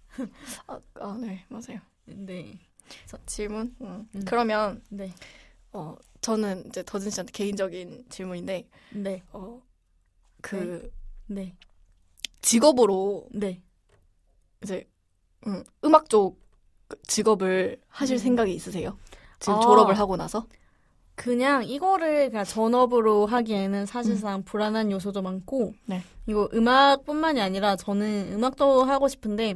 아, 0.67 0.79
아, 0.99 1.17
네, 1.19 1.43
맞아요. 1.49 1.79
네. 2.05 2.59
질문. 3.25 3.73
음. 3.81 4.07
음. 4.13 4.25
그러면 4.25 4.81
네. 4.89 5.11
어, 5.73 5.95
저는 6.21 6.65
이제 6.67 6.83
더진 6.85 7.09
씨한테 7.09 7.31
개인적인 7.31 8.05
질문인데, 8.09 8.67
네. 8.91 9.23
어, 9.31 9.59
그 10.41 10.91
네. 11.25 11.55
직업으로 12.41 13.27
네. 13.31 13.61
이제 14.63 14.87
음, 15.47 15.63
음악 15.83 16.09
쪽 16.09 16.39
직업을 17.07 17.77
하실 17.89 18.15
음. 18.15 18.17
생각이 18.19 18.53
있으세요? 18.53 18.97
지금 19.39 19.55
아. 19.55 19.59
졸업을 19.61 19.97
하고 19.97 20.15
나서? 20.17 20.45
그냥 21.15 21.63
이거를 21.63 22.29
그냥 22.29 22.45
전업으로 22.45 23.25
하기에는 23.27 23.85
사실상 23.85 24.43
불안한 24.43 24.91
요소도 24.91 25.21
많고 25.21 25.67
음. 25.67 25.73
네. 25.85 26.01
이거 26.25 26.49
음악뿐만이 26.53 27.39
아니라 27.41 27.75
저는 27.75 28.31
음악도 28.33 28.83
하고 28.85 29.07
싶은데 29.07 29.55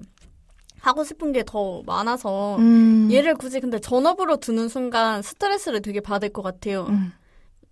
하고 0.79 1.03
싶은 1.03 1.31
게 1.31 1.43
더 1.43 1.81
많아서 1.85 2.57
음. 2.57 3.09
얘를 3.11 3.33
굳이 3.35 3.59
근데 3.59 3.79
전업으로 3.79 4.37
두는 4.37 4.67
순간 4.67 5.21
스트레스를 5.23 5.81
되게 5.81 5.99
받을 6.01 6.29
것 6.29 6.41
같아요. 6.43 6.85
음. 6.89 7.11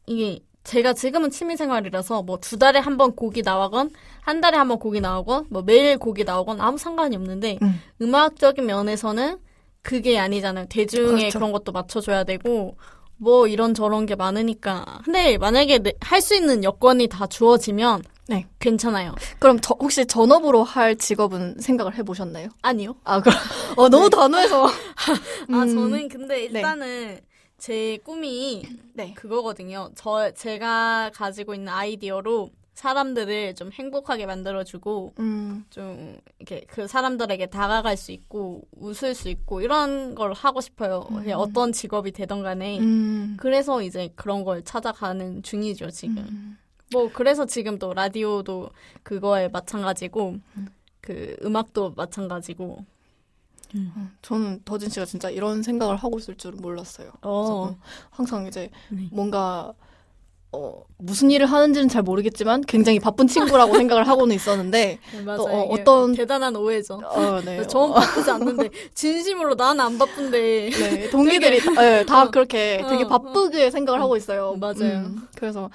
이게 0.08 0.39
제가 0.63 0.93
지금은 0.93 1.29
취미생활이라서 1.29 2.24
뭐 2.24 2.38
두 2.38 2.58
달에 2.58 2.79
한 2.79 2.98
번 2.98 3.13
곡이 3.15 3.41
나오건 3.43 3.91
한 4.22 4.41
달에 4.41 4.58
한 4.58 4.67
번 4.70 4.79
곡이 4.79 5.01
나오건 5.01 5.48
뭐 5.50 5.62
매일 5.62 5.98
곡이 6.00 6.24
나오건 6.24 6.62
아무 6.62 6.77
상관이 6.77 7.15
없는데 7.15 7.60
음. 7.62 7.79
음악적인 8.01 8.65
면에서는 8.65 9.38
그게 9.84 10.18
아니잖아요. 10.18 10.66
대중의 10.70 11.18
그렇죠. 11.18 11.40
그런 11.40 11.52
것도 11.52 11.72
맞춰줘야 11.72 12.24
되고 12.24 12.75
뭐 13.18 13.48
이런 13.48 13.74
저런 13.74 14.06
게 14.06 14.16
많으니까. 14.16 15.02
근데 15.06 15.38
만약에 15.38 15.80
할 16.02 16.22
수 16.22 16.36
있는 16.36 16.63
여건이 16.63 17.08
다 17.08 17.28
주어지면 17.28 18.04
네. 18.28 18.48
괜찮아요. 18.60 19.13
그럼 19.40 19.60
저, 19.62 19.75
혹시 19.80 20.06
전업으로 20.06 20.63
할 20.63 20.96
직업은 20.96 21.58
생각을 21.60 21.96
해보셨나요? 21.98 22.48
아니요. 22.62 22.96
아, 23.04 23.20
그럼, 23.22 23.38
어, 23.75 23.90
너무 23.90 24.10
단호해서. 24.10 24.66
아 25.52 25.63
음. 25.63 25.68
저는 25.75 26.08
근데 26.08 26.46
일단은 26.46 27.20
제 27.58 27.98
꿈이 28.04 28.63
네. 28.94 29.13
그거거든요. 29.13 29.90
저 29.96 30.32
제가 30.32 31.12
가지고 31.13 31.54
있는 31.54 31.68
아이디어로 31.72 32.50
사람들을 32.74 33.56
좀 33.56 33.72
행복하게 33.72 34.25
만들어주고 34.25 35.13
음, 35.20 35.65
좀 35.70 36.18
이렇게 36.39 36.65
그 36.68 36.88
사람들에게 36.88 37.46
다가갈 37.48 37.96
수 37.98 38.12
있고 38.12 38.68
웃을 38.72 39.13
수 39.13 39.30
있고 39.30 39.62
이런 39.62 40.15
걸 40.15 40.34
하고 40.34 40.60
싶어요. 40.60 41.01
그냥 41.01 41.39
어떤 41.39 41.72
직업이 41.72 42.12
되던 42.12 42.42
간에. 42.42 42.80
음. 42.80 43.38
그래서 43.39 43.82
이제 43.84 44.10
그런 44.15 44.44
걸 44.44 44.63
찾아가는 44.63 45.44
중이죠, 45.44 45.92
지금. 45.92 46.18
음. 46.18 46.58
뭐 46.92 47.10
그래서 47.12 47.46
지금 47.46 47.77
또 47.77 47.94
라디오도 47.94 48.70
그거에 49.03 49.50
마찬가지고 49.50 50.38
그 51.01 51.36
음악도 51.44 51.94
마찬가지고. 51.96 52.86
저는 54.22 54.62
더진 54.65 54.89
씨가 54.89 55.06
진짜 55.06 55.32
이런 55.32 55.63
생각을 55.63 55.96
하고 55.96 56.20
있을 56.20 56.36
줄은 56.36 56.60
몰랐어요. 56.62 57.12
어. 57.24 57.75
항상 58.12 58.46
이제 58.46 58.70
네. 58.89 59.10
뭔가 59.12 59.74
어, 60.55 60.83
무슨 61.00 61.31
일을 61.31 61.48
하는지는 61.48 61.89
잘 61.89 62.03
모르겠지만 62.03 62.62
굉장히 62.62 63.00
바쁜 63.00 63.27
친구라고 63.27 63.75
생각을 63.75 64.07
하고는 64.07 64.36
있었는데 64.36 65.00
네, 65.12 65.22
맞아요. 65.24 65.38
또, 65.38 65.43
어, 65.48 65.62
어떤- 65.74 66.13
대단한 66.13 66.55
오해죠. 66.55 67.01
어, 67.03 67.41
네. 67.43 67.65
전 67.67 67.89
어, 67.91 67.93
바쁘지 67.95 68.29
않는데 68.31 68.69
진심으로 68.93 69.55
난 69.55 69.79
안 69.79 69.98
바쁜데 69.98 70.69
네, 70.69 71.10
동기들이 71.10 71.60
다, 71.60 71.81
네, 71.81 72.05
다 72.05 72.29
그렇게 72.29 72.83
되게 72.88 73.03
어, 73.03 73.07
바쁘게 73.07 73.72
생각을 73.72 74.00
하고 74.00 74.15
있어요. 74.15 74.55
맞아요. 74.60 74.75
음, 75.07 75.27
그래서 75.36 75.69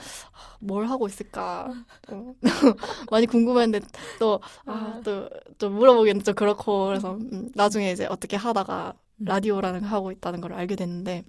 뭘 0.60 0.86
하고 0.86 1.06
있을까 1.08 1.70
또 2.08 2.34
많이 3.10 3.26
궁금했는데 3.26 3.86
또 4.18 4.40
아, 4.66 5.00
또, 5.04 5.28
또 5.58 5.70
물어보기는 5.70 6.22
좀 6.22 6.34
그렇고 6.34 6.86
그래서 6.86 7.14
음, 7.14 7.50
나중에 7.54 7.90
이제 7.92 8.06
어떻게 8.06 8.36
하다가 8.36 8.94
라디오라는 9.20 9.80
걸 9.80 9.88
하고 9.90 10.12
있다는 10.12 10.40
걸 10.40 10.52
알게 10.52 10.76
됐는데 10.76 11.24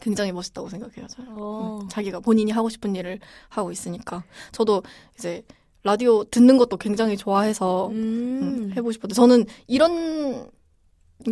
굉장히 0.00 0.32
멋있다고 0.32 0.68
생각해요. 0.68 1.06
저는. 1.08 1.30
어. 1.36 1.80
음, 1.82 1.88
자기가 1.88 2.20
본인이 2.20 2.50
하고 2.52 2.68
싶은 2.68 2.94
일을 2.96 3.20
하고 3.48 3.70
있으니까 3.70 4.24
저도 4.52 4.82
이제 5.18 5.42
라디오 5.82 6.24
듣는 6.24 6.56
것도 6.58 6.76
굉장히 6.78 7.16
좋아해서 7.16 7.88
음, 7.88 7.94
음. 8.42 8.70
해보고 8.72 8.92
싶었는데 8.92 9.14
저는 9.14 9.44
이런 9.66 10.48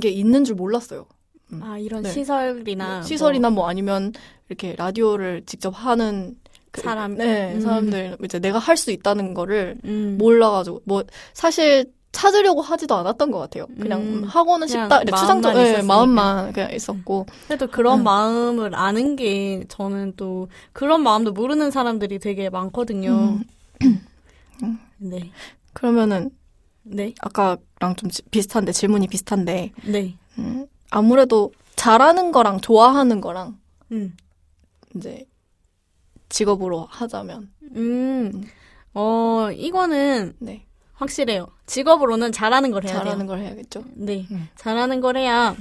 게 0.00 0.09
있는 0.09 0.45
줄 0.45 0.54
몰랐어요. 0.57 1.07
아 1.61 1.76
이런 1.78 2.02
네. 2.02 2.11
시설이나 2.11 3.02
시설이나 3.02 3.50
뭐 3.50 3.69
아니면 3.69 4.12
이렇게 4.49 4.75
라디오를 4.76 5.42
직접 5.45 5.71
하는 5.71 6.37
그- 6.71 6.81
사람. 6.81 7.16
네 7.16 7.54
음. 7.54 7.61
사람들 7.61 8.16
이제 8.25 8.38
내가 8.38 8.59
할 8.59 8.76
수 8.78 8.90
있다는 8.90 9.35
거를 9.35 9.76
뭐, 9.83 9.90
음. 9.90 10.16
몰라가지고 10.19 10.83
뭐 10.87 11.04
사실 11.35 11.92
찾으려고 12.12 12.61
하지도 12.61 12.95
않았던 12.95 13.31
것 13.31 13.38
같아요. 13.38 13.66
그냥 13.81 14.00
음. 14.02 14.25
하고는 14.25 14.66
그냥 14.66 14.85
싶다 14.85 15.02
이렇게 15.02 15.19
추상적 15.19 15.54
마음만 15.54 15.75
네. 15.75 15.83
마음만 15.83 16.52
그냥 16.52 16.73
있었고 16.75 17.26
그래도 17.47 17.66
그런 17.69 18.00
음. 18.00 18.04
마음을 18.04 18.75
아는 18.75 19.16
게 19.16 19.64
저는 19.69 20.12
또 20.16 20.49
그런 20.73 21.02
마음도 21.02 21.33
모르는 21.33 21.71
사람들이 21.71 22.19
되게 22.19 22.50
많거든요. 22.50 23.40
음. 23.83 24.78
네. 24.99 25.31
그러면은 25.73 26.31
네. 26.83 27.14
아까랑 27.21 27.97
좀 27.97 28.11
지- 28.11 28.23
비슷한데 28.31 28.73
질문이 28.73 29.09
비슷한데 29.09 29.73
네. 29.87 30.16
음, 30.38 30.66
아무래도 30.90 31.52
잘하는 31.76 32.31
거랑 32.33 32.61
좋아하는 32.61 33.21
거랑 33.21 33.59
음. 33.92 34.14
이제 34.95 35.25
직업으로 36.28 36.87
하자면 36.90 37.50
음. 37.75 38.42
어, 38.95 39.49
이거는 39.52 40.35
네 40.38 40.66
확실해요. 41.02 41.47
직업으로는 41.66 42.32
잘하는 42.32 42.71
걸 42.71 42.85
해야 42.85 42.94
잘하는 42.94 43.18
돼요. 43.18 43.26
걸 43.28 43.38
해야겠죠. 43.40 43.85
네. 43.94 44.26
음. 44.30 44.49
잘하는 44.56 45.00
걸 45.00 45.16
해야 45.16 45.54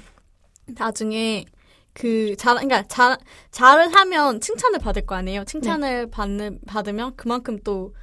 나중에 0.68 1.46
그 1.94 2.36
잘, 2.38 2.56
그러니까 2.56 2.84
잘, 2.88 3.18
잘을 3.52 3.94
하면 3.94 4.40
칭찬을 4.40 4.80
받을 4.80 5.06
거 5.06 5.16
아니에요. 5.16 5.44
칭찬을 5.44 6.10
받는, 6.10 6.60
받으면 6.66 7.16
그만큼 7.18 7.60
또 7.64 7.94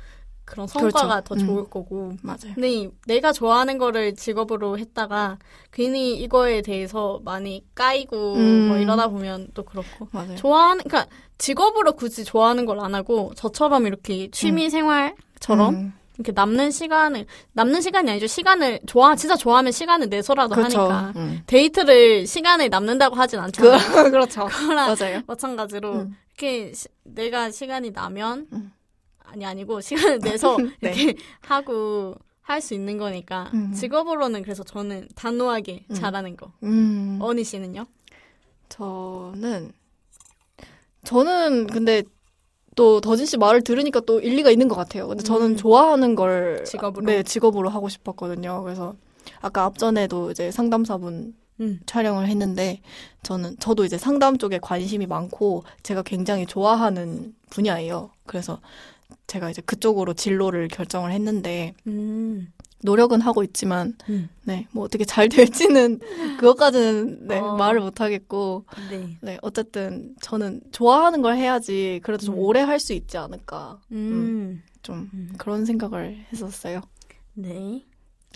그런 0.44 0.66
성과가 0.66 1.20
그렇죠. 1.22 1.24
더 1.24 1.34
음. 1.34 1.46
좋을 1.46 1.64
거고. 1.70 2.12
맞아요. 2.22 2.54
근데 2.54 2.70
이- 2.70 2.90
내가 3.06 3.32
좋아하는 3.32 3.76
거를 3.78 4.14
직업으로 4.14 4.78
했다가 4.78 5.38
괜히 5.72 6.16
이거에 6.16 6.62
대해서 6.62 7.20
많이 7.24 7.64
까이고 7.74 8.34
음. 8.34 8.68
뭐 8.68 8.76
이러다 8.78 9.08
보면 9.08 9.48
또 9.54 9.62
그렇고. 9.64 10.08
맞아요. 10.10 10.36
좋아하는, 10.36 10.84
그러니까 10.84 11.10
직업으로 11.38 11.92
굳이 11.92 12.24
좋아하는 12.24 12.64
걸 12.66 12.80
안 12.80 12.94
하고 12.94 13.32
저처럼 13.36 13.86
이렇게 13.86 14.30
취미 14.30 14.68
생활처럼 14.70 15.74
음. 15.74 15.92
이렇게 16.18 16.32
남는 16.32 16.70
시간을 16.72 17.26
남는 17.52 17.80
시간이 17.80 18.10
아니죠. 18.10 18.26
시간을 18.26 18.80
좋아 18.86 19.14
진짜 19.14 19.36
좋아하면 19.36 19.70
시간을 19.72 20.08
내서라도 20.08 20.54
그렇죠. 20.56 20.80
하니까 20.80 21.12
음. 21.16 21.42
데이트를 21.46 22.26
시간을 22.26 22.68
남는다고 22.70 23.14
하진 23.16 23.38
않잖아요. 23.38 23.78
그, 23.78 24.10
그렇죠. 24.10 24.46
그거랑 24.46 24.94
맞아요. 24.98 25.22
마찬가지로 25.26 25.92
음. 25.92 26.16
이렇게 26.36 26.72
시- 26.72 26.88
내가 27.04 27.50
시간이 27.50 27.92
나면 27.92 28.48
음. 28.52 28.72
아니 29.24 29.46
아니고 29.46 29.80
시간을 29.80 30.18
내서 30.20 30.56
네. 30.80 30.92
이렇게 30.92 31.14
하고 31.42 32.14
할 32.42 32.60
수 32.62 32.72
있는 32.74 32.96
거니까 32.98 33.50
음. 33.54 33.72
직업으로는 33.74 34.42
그래서 34.42 34.62
저는 34.64 35.06
단호하게 35.14 35.84
음. 35.90 35.94
잘하는 35.94 36.36
거. 36.36 36.50
음. 36.64 37.18
어니 37.20 37.44
씨는요? 37.44 37.84
저는 38.70 39.72
저는 41.04 41.66
근데 41.68 42.02
또 42.74 43.00
더진 43.00 43.26
씨 43.26 43.36
말을 43.36 43.62
들으니까 43.62 44.00
또 44.00 44.20
일리가 44.20 44.50
있는 44.50 44.68
것 44.68 44.74
같아요. 44.74 45.08
근데 45.08 45.22
저는 45.22 45.52
음. 45.52 45.56
좋아하는 45.56 46.14
걸 46.14 46.64
직업으로? 46.64 47.06
네 47.06 47.22
직업으로 47.22 47.68
하고 47.68 47.88
싶었거든요. 47.88 48.62
그래서 48.62 48.94
아까 49.40 49.64
앞전에도 49.64 50.30
이제 50.30 50.50
상담사분 50.50 51.34
음. 51.60 51.80
촬영을 51.86 52.28
했는데 52.28 52.80
저는 53.22 53.56
저도 53.58 53.84
이제 53.84 53.98
상담 53.98 54.38
쪽에 54.38 54.58
관심이 54.58 55.06
많고 55.06 55.64
제가 55.82 56.02
굉장히 56.02 56.46
좋아하는 56.46 57.34
분야예요. 57.50 58.10
그래서 58.26 58.60
제가 59.26 59.50
이제 59.50 59.60
그쪽으로 59.62 60.14
진로를 60.14 60.68
결정을 60.68 61.12
했는데 61.12 61.74
음. 61.86 62.52
노력은 62.82 63.20
하고 63.20 63.42
있지만 63.42 63.94
음. 64.08 64.28
네뭐 64.44 64.84
어떻게 64.84 65.04
잘 65.04 65.28
될지는 65.28 65.98
그것까지는 66.38 67.26
네 67.26 67.38
어. 67.38 67.56
말을 67.56 67.80
못 67.80 68.00
하겠고 68.00 68.64
네. 68.90 69.16
네 69.20 69.38
어쨌든 69.42 70.14
저는 70.20 70.60
좋아하는 70.72 71.22
걸 71.22 71.36
해야지 71.36 72.00
그래도 72.02 72.24
좀 72.26 72.34
음. 72.36 72.40
오래 72.40 72.60
할 72.60 72.78
수 72.78 72.92
있지 72.92 73.18
않을까 73.18 73.80
음. 73.90 74.62
좀 74.82 75.10
음. 75.12 75.32
그런 75.38 75.64
생각을 75.64 76.24
했었어요. 76.32 76.80
네. 77.34 77.84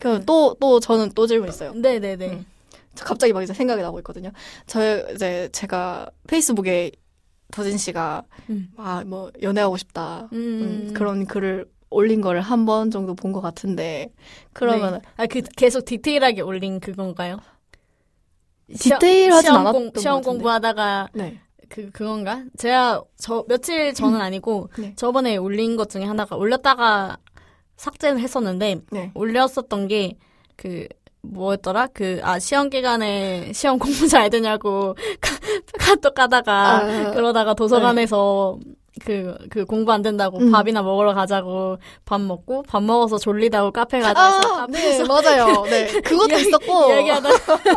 그또또 0.01 0.81
저는 0.81 1.13
또 1.15 1.27
질문 1.29 1.49
있어요. 1.49 1.73
네, 1.75 2.01
네, 2.01 2.17
네. 2.17 2.31
음. 2.33 2.47
저 2.95 3.05
갑자기 3.05 3.33
막 3.33 3.43
이제 3.43 3.55
생각이 3.55 3.81
나고 3.83 3.99
있거든요. 4.01 4.33
저 4.67 5.09
이제 5.13 5.49
제가 5.53 6.11
페이스북에 6.27 6.91
더진 7.53 7.79
씨가 7.79 8.25
음. 8.51 8.71
아뭐 8.77 9.31
연애하고 9.43 9.77
싶다 9.77 10.29
음. 10.33 10.39
음, 10.89 10.95
그런 10.95 11.25
글을 11.27 11.67
올린 11.93 12.21
거를 12.21 12.41
한 12.41 12.65
번 12.67 12.91
정도 12.91 13.15
본 13.15 13.33
것 13.33 13.41
같은데 13.41 14.11
그러면 14.53 14.95
네. 14.95 15.01
아, 15.17 15.27
그 15.27 15.43
계속 15.57 15.85
디테일하게 15.85 16.41
올린 16.43 16.81
그건가요? 16.81 17.39
디테일하진 18.79 19.43
시험 19.51 19.61
않았던 19.61 19.83
공, 19.83 19.93
것 19.93 20.01
시험. 20.01 20.23
공부하다가 20.23 21.09
네. 21.15 21.41
그 21.69 21.91
그건가? 21.91 22.45
제가 22.57 23.03
저 23.17 23.45
며칠 23.49 23.93
전은 23.95 24.21
아니고 24.21 24.71
네. 24.79 24.95
저번에 24.97 25.37
올린 25.37 25.77
것 25.77 25.89
중에 25.91 26.05
하나가 26.05 26.37
올렸다가 26.37 27.17
삭제를 27.77 28.21
했었는데 28.21 28.81
네. 28.91 29.11
올렸었던 29.15 29.89
게 29.89 30.17
그 30.57 30.87
뭐였더라? 31.23 31.87
그 31.89 32.21
아 32.23 32.39
시험 32.39 32.69
기간에 32.69 33.53
시험 33.53 33.79
공부 33.81 34.07
잘 34.07 34.29
되냐고 34.29 34.95
카- 35.21 35.39
카톡 35.79 36.15
가다가 36.15 36.77
아, 36.85 37.11
그러다가 37.13 37.55
도서관에서 37.55 38.59
그, 39.07 39.35
그 39.49 39.65
공부 39.65 39.91
안 39.91 40.03
된다고 40.03 40.39
음. 40.39 40.51
밥이나 40.53 40.83
먹으러 40.83 41.15
가자고 41.15 41.79
밥 42.05 42.21
먹고 42.21 42.63
밥 42.65 42.83
먹어서 42.83 43.17
졸리다고 43.17 43.71
카페 43.71 44.01
가자 44.01 44.37
해서 44.37 44.55
아, 44.55 44.67
네, 44.67 44.79
카페에서 44.99 45.05
맞아요. 45.07 45.63
네, 45.65 45.87
그것도 46.03 46.29
이야기- 46.35 46.49
있었고. 46.49 46.89
이야기하다가 46.91 47.69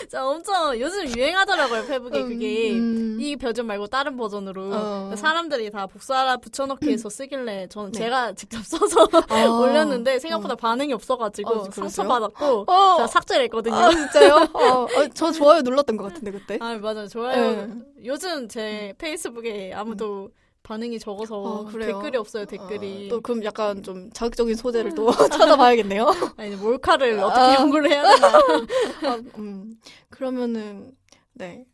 진짜 0.00 0.24
엄청 0.26 0.80
요즘 0.80 1.06
유행하더라고요 1.14 1.84
페북에 1.86 2.22
음, 2.22 2.28
그게 2.30 2.70
음. 2.72 3.18
이 3.20 3.36
버전 3.36 3.66
말고 3.66 3.88
다른 3.88 4.16
버전으로 4.16 4.70
어. 4.72 5.14
사람들이 5.14 5.70
다 5.70 5.86
복사라 5.86 6.38
붙여넣기 6.38 6.90
해서 6.90 7.10
쓰길래 7.10 7.66
저는 7.68 7.92
네. 7.92 7.98
제가 7.98 8.32
직접 8.32 8.64
써서 8.64 9.06
아. 9.28 9.44
올렸는데 9.60 10.18
생각보다 10.20 10.54
반응이 10.54 10.94
없어가지고 10.94 11.50
아, 11.50 11.52
그랬어요? 11.64 11.88
상처받았고 11.88 12.64
어. 12.66 12.94
제가 12.96 13.06
삭제를 13.08 13.44
했거든요. 13.44 13.74
아, 13.76 13.90
진짜요? 13.90 14.48
어, 14.54 14.68
어, 14.84 14.88
저 15.12 15.30
좋아요 15.30 15.60
눌렀던 15.60 15.98
것 15.98 16.04
같은데, 16.04 16.30
그때. 16.30 16.58
아 16.62 16.74
맞아요 16.80 17.06
좋아요. 17.08 17.50
네. 17.66 17.68
요즘 18.06 18.48
제 18.48 18.94
페이스북에 18.96 19.72
아무도 19.74 20.30
반응이 20.62 20.98
적어서 20.98 21.64
아, 21.66 21.70
그래요? 21.70 21.98
댓글이 21.98 22.16
없어요 22.16 22.44
댓글이. 22.44 23.06
아, 23.06 23.10
또 23.10 23.20
그럼 23.20 23.44
약간 23.44 23.82
좀 23.82 24.10
자극적인 24.12 24.54
소재를 24.54 24.94
또 24.94 25.10
찾아봐야겠네요. 25.28 26.06
아니 26.36 26.54
몰카를 26.56 27.18
아. 27.20 27.26
어떻게 27.26 27.62
연구를 27.62 27.90
해야 27.90 28.02
되나. 28.02 28.28
아, 29.12 29.22
음, 29.38 29.74
그러면은 30.10 30.92
네. 31.32 31.64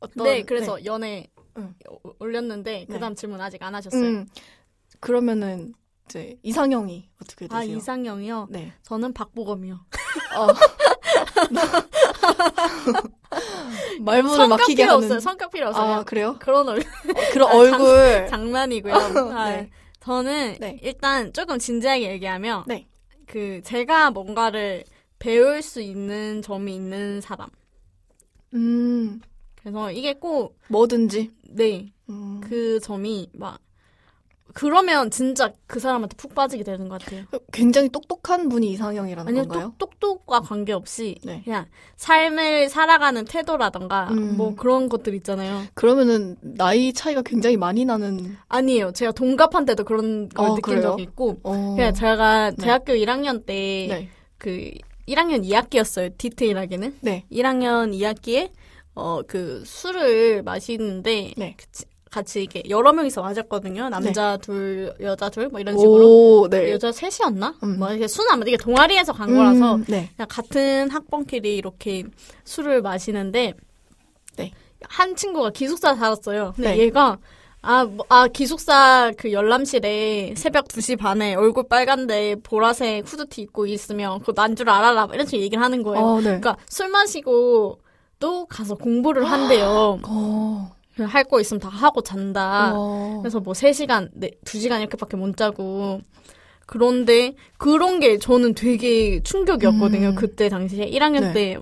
어떤 0.00 0.24
네 0.24 0.42
그래서 0.42 0.84
연애 0.84 1.26
응. 1.56 1.74
오- 1.88 2.14
올렸는데 2.18 2.72
네. 2.80 2.86
그다음 2.86 3.14
질문 3.14 3.40
아직 3.40 3.62
안 3.62 3.72
네. 3.72 3.76
하셨어요. 3.76 4.02
음, 4.02 4.26
그러면은 5.00 5.72
이제 6.06 6.38
이상형이 6.42 7.08
어떻게 7.22 7.46
되세요? 7.48 7.58
아 7.58 7.62
이상형이요. 7.64 8.48
네. 8.50 8.72
저는 8.82 9.12
박보검이요. 9.12 9.74
어. 9.74 10.46
말문을 14.00 14.36
성격 14.36 14.48
막히게 14.58 14.82
필요 14.82 14.92
하는. 14.92 15.04
없어요. 15.04 15.20
성격 15.20 15.50
필요 15.50 15.68
없어요. 15.68 15.92
아 15.92 16.02
그래요? 16.04 16.36
그런 16.40 16.68
얼 16.68 16.80
어, 16.80 16.82
그런 17.32 17.48
아, 17.48 17.52
장- 17.52 17.58
얼굴. 17.58 18.26
장 18.28 18.52
난이고요. 18.52 18.94
아, 19.34 19.50
네. 19.50 19.70
저는 20.00 20.56
네. 20.60 20.78
일단 20.82 21.32
조금 21.32 21.58
진지하게 21.58 22.10
얘기하면 22.12 22.64
네. 22.66 22.86
그 23.26 23.60
제가 23.64 24.10
뭔가를 24.10 24.84
배울 25.18 25.62
수 25.62 25.80
있는 25.80 26.42
점이 26.42 26.74
있는 26.74 27.20
사람. 27.20 27.48
음 28.54 29.20
그래서 29.56 29.90
이게 29.90 30.14
꼭 30.14 30.58
뭐든지. 30.68 31.30
네. 31.50 31.92
음. 32.08 32.40
그 32.42 32.78
점이 32.80 33.30
막 33.34 33.58
그러면 34.56 35.10
진짜 35.10 35.52
그 35.66 35.78
사람한테 35.80 36.16
푹 36.16 36.34
빠지게 36.34 36.64
되는 36.64 36.88
것 36.88 37.02
같아요. 37.02 37.24
굉장히 37.52 37.90
똑똑한 37.90 38.48
분이 38.48 38.70
이상형이라는 38.72 39.28
아니요, 39.28 39.42
건가요? 39.42 39.74
똑, 39.76 40.00
똑똑과 40.00 40.40
관계없이 40.40 41.16
네. 41.24 41.42
그냥 41.44 41.66
삶을 41.96 42.70
살아가는 42.70 43.22
태도라던가 43.26 44.08
음. 44.12 44.38
뭐 44.38 44.54
그런 44.54 44.88
것들 44.88 45.14
있잖아요. 45.16 45.64
그러면은 45.74 46.36
나이 46.40 46.94
차이가 46.94 47.20
굉장히 47.20 47.58
많이 47.58 47.84
나는. 47.84 48.38
아니에요. 48.48 48.92
제가 48.92 49.12
동갑한테도 49.12 49.84
그런 49.84 50.30
걸 50.30 50.46
어, 50.46 50.54
느낀 50.54 50.62
그래요? 50.62 50.82
적이 50.82 51.02
있고 51.02 51.38
어. 51.42 51.74
그냥 51.76 51.92
제가 51.92 52.52
네. 52.52 52.56
대학교 52.56 52.94
1학년 52.94 53.44
때 53.44 53.86
네. 53.90 54.08
그 54.38 54.70
1학년 55.06 55.44
2학기였어요. 55.44 56.16
디테일하게는. 56.16 56.96
네. 57.02 57.26
1학년 57.30 57.92
2학기에 57.94 58.50
어 58.94 59.20
그 59.26 59.62
술을 59.66 60.42
마시는데 60.42 61.34
네. 61.36 61.56
같이, 61.58 61.84
같이 62.16 62.42
이게 62.44 62.62
여러 62.70 62.92
명이서 62.94 63.20
마셨거든요. 63.22 63.88
남자 63.90 64.38
둘, 64.38 64.94
여자 65.00 65.28
둘 65.28 65.50
뭐 65.50 65.60
이런 65.60 65.76
식으로. 65.76 66.40
오, 66.42 66.48
네. 66.48 66.72
여자 66.72 66.90
셋이었나? 66.90 67.54
음. 67.62 67.78
뭐 67.78 67.92
이게 67.92 68.08
순 68.08 68.26
아마 68.30 68.42
이게 68.46 68.56
동아리에서 68.56 69.12
간 69.12 69.34
거라서 69.34 69.74
음, 69.76 69.84
네. 69.86 70.10
그냥 70.16 70.26
같은 70.28 70.90
학번끼리 70.90 71.56
이렇게 71.56 72.04
술을 72.44 72.80
마시는데 72.80 73.52
네. 74.36 74.50
한 74.82 75.14
친구가 75.14 75.50
기숙사 75.50 75.94
살았어요. 75.94 76.52
근데 76.56 76.70
네. 76.70 76.78
얘가 76.78 77.18
아, 77.62 77.84
뭐, 77.84 78.06
아, 78.08 78.28
기숙사 78.28 79.12
그 79.18 79.32
열람실에 79.32 80.34
새벽 80.36 80.68
2시 80.68 80.96
반에 80.98 81.34
얼굴 81.34 81.64
빨간데 81.68 82.36
보라색 82.42 83.04
후드티 83.06 83.42
입고 83.42 83.66
있으면 83.66 84.20
그거 84.20 84.32
난 84.32 84.54
줄 84.56 84.70
알아라. 84.70 85.06
막 85.06 85.14
이런 85.14 85.26
식으로 85.26 85.42
얘기를 85.42 85.62
하는 85.62 85.82
거예요. 85.82 86.04
어, 86.04 86.16
네. 86.18 86.24
그러니까 86.24 86.56
술 86.68 86.88
마시고 86.88 87.80
또 88.20 88.46
가서 88.46 88.74
공부를 88.76 89.24
한대요. 89.30 89.98
어. 90.06 90.75
할 91.04 91.24
거 91.24 91.40
있으면 91.40 91.60
다 91.60 91.68
하고 91.68 92.00
잔다. 92.02 92.72
어. 92.74 93.18
그래서 93.22 93.40
뭐 93.40 93.52
3시간, 93.52 94.08
네, 94.14 94.30
2시간 94.44 94.80
이렇게밖에 94.80 95.16
못 95.16 95.36
자고. 95.36 96.00
그런데 96.68 97.34
그런 97.58 98.00
게 98.00 98.18
저는 98.18 98.54
되게 98.54 99.22
충격이었거든요. 99.22 100.08
음. 100.08 100.14
그때 100.16 100.48
당시에 100.48 100.90
1학년 100.90 101.20
네. 101.20 101.32
때 101.32 101.58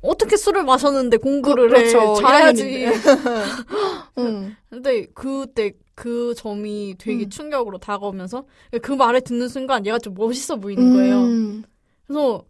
어떻게 0.00 0.36
술을 0.36 0.62
마셨는데 0.64 1.16
공부를 1.16 1.68
그- 1.68 1.74
그렇죠. 1.74 2.00
해 2.18 2.22
자야지. 2.22 2.62
1학년인데. 2.64 4.18
음. 4.18 4.56
근데 4.70 5.06
그때 5.14 5.72
그 5.96 6.34
점이 6.36 6.94
되게 6.98 7.24
음. 7.24 7.30
충격으로 7.30 7.78
다가오면서 7.78 8.44
그 8.82 8.92
말을 8.92 9.22
듣는 9.22 9.48
순간 9.48 9.84
얘가 9.86 9.98
좀 9.98 10.14
멋있어 10.14 10.54
보이는 10.56 10.92
거예요. 10.92 11.22
음. 11.22 11.64
그래서 12.06 12.44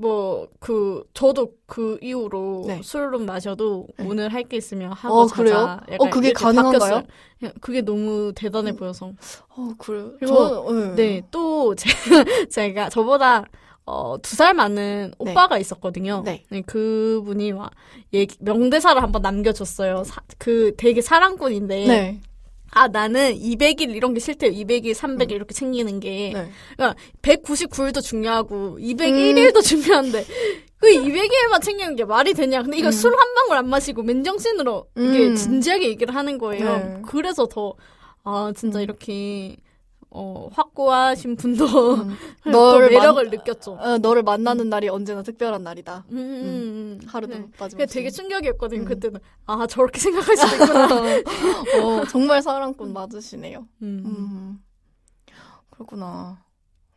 뭐 0.00 0.48
그 0.58 1.04
저도 1.14 1.52
그 1.66 1.98
이후로 2.02 2.64
네. 2.66 2.80
술은 2.82 3.26
마셔도 3.26 3.86
네. 3.98 4.04
오늘 4.08 4.32
할 4.32 4.44
게 4.44 4.56
있으면 4.56 4.92
하고 4.92 5.20
어, 5.20 5.26
자자. 5.26 5.42
그래요? 5.42 5.80
어, 5.98 6.10
그게 6.10 6.32
가능한가요? 6.32 6.78
바뀌었어요. 6.80 7.52
그게 7.60 7.82
너무 7.82 8.32
대단해 8.34 8.70
음. 8.72 8.76
보여서. 8.76 9.12
어, 9.56 9.68
그래요. 9.78 10.12
그리고- 10.18 10.48
저는, 10.48 10.94
네, 10.96 11.22
또 11.30 11.74
제, 11.74 11.88
제가 12.50 12.88
저보다 12.88 13.44
어, 13.86 14.16
두 14.22 14.36
살 14.36 14.54
많은 14.54 15.12
네. 15.24 15.30
오빠가 15.32 15.58
있었거든요. 15.58 16.22
네. 16.24 16.44
그분이 16.66 17.52
막 17.52 17.70
얘기, 18.12 18.36
명대사를 18.40 19.02
한번 19.02 19.22
남겨줬어요. 19.22 20.04
사- 20.04 20.22
그 20.38 20.74
되게 20.76 21.00
사랑꾼인데 21.00 21.86
네. 21.86 22.20
아, 22.72 22.88
나는 22.88 23.34
200일 23.34 23.94
이런 23.94 24.14
게 24.14 24.20
싫대요. 24.20 24.52
200일, 24.52 24.94
300일 24.94 25.32
이렇게 25.32 25.52
챙기는 25.54 26.00
게. 26.00 26.32
네. 26.32 26.50
그러니까 26.76 27.00
199일도 27.22 28.02
중요하고 28.02 28.78
201일도 28.78 29.62
중요한데 29.62 30.24
그 30.78 30.86
200일만 30.88 31.62
챙기는 31.62 31.96
게 31.96 32.04
말이 32.04 32.32
되냐. 32.32 32.62
근데 32.62 32.78
이거 32.78 32.88
음. 32.88 32.92
술한 32.92 33.34
방울 33.34 33.56
안 33.56 33.68
마시고 33.68 34.02
맨정신으로 34.02 34.86
이게 34.96 35.26
음. 35.26 35.34
진지하게 35.34 35.88
얘기를 35.88 36.14
하는 36.14 36.38
거예요. 36.38 36.76
네. 36.76 37.02
그래서 37.06 37.46
더, 37.46 37.74
아, 38.24 38.52
진짜 38.56 38.78
음. 38.78 38.82
이렇게, 38.84 39.56
어, 40.12 40.48
확고하신 40.52 41.36
분도 41.36 41.64
음. 41.94 42.16
너를 42.50 42.90
매력을 42.90 43.22
만- 43.24 43.30
느꼈죠. 43.30 43.72
어, 43.80 43.98
너를 43.98 44.22
만나는 44.24 44.68
날이 44.68 44.88
언제나 44.88 45.22
특별한 45.22 45.62
날이다. 45.62 46.04
음, 46.10 46.16
음, 46.16 46.98
음. 47.02 47.08
하루도 47.08 47.34
네. 47.34 47.46
빠짐없이. 47.56 47.94
되게 47.94 48.10
충격이었거든요. 48.10 48.80
음. 48.82 48.84
그때는. 48.86 49.20
아, 49.46 49.66
저렇게 49.68 50.00
생각할 50.00 50.36
수도 50.36 50.54
있구나. 50.64 50.88
어, 52.02 52.04
정말 52.10 52.42
사랑꾼 52.42 52.92
맞으시네요. 52.92 53.66
음. 53.82 54.02
음. 54.04 54.62
그렇구나. 55.70 56.42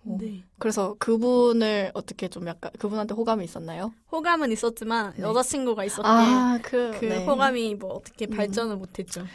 어. 0.05 0.17
네. 0.19 0.43
그래서 0.59 0.95
그분을 0.99 1.91
어떻게 1.93 2.27
좀 2.27 2.47
약간 2.47 2.71
그분한테 2.77 3.13
호감이 3.13 3.43
있었나요? 3.43 3.93
호감은 4.11 4.51
있었지만 4.51 5.13
네. 5.15 5.23
여자친구가 5.23 5.85
있었기에 5.85 6.11
아, 6.11 6.59
그, 6.61 6.95
그 6.99 7.05
네. 7.05 7.25
호감이 7.25 7.75
뭐 7.75 7.93
어떻게 7.93 8.25
음. 8.25 8.35
발전을 8.35 8.75
못했죠. 8.75 9.25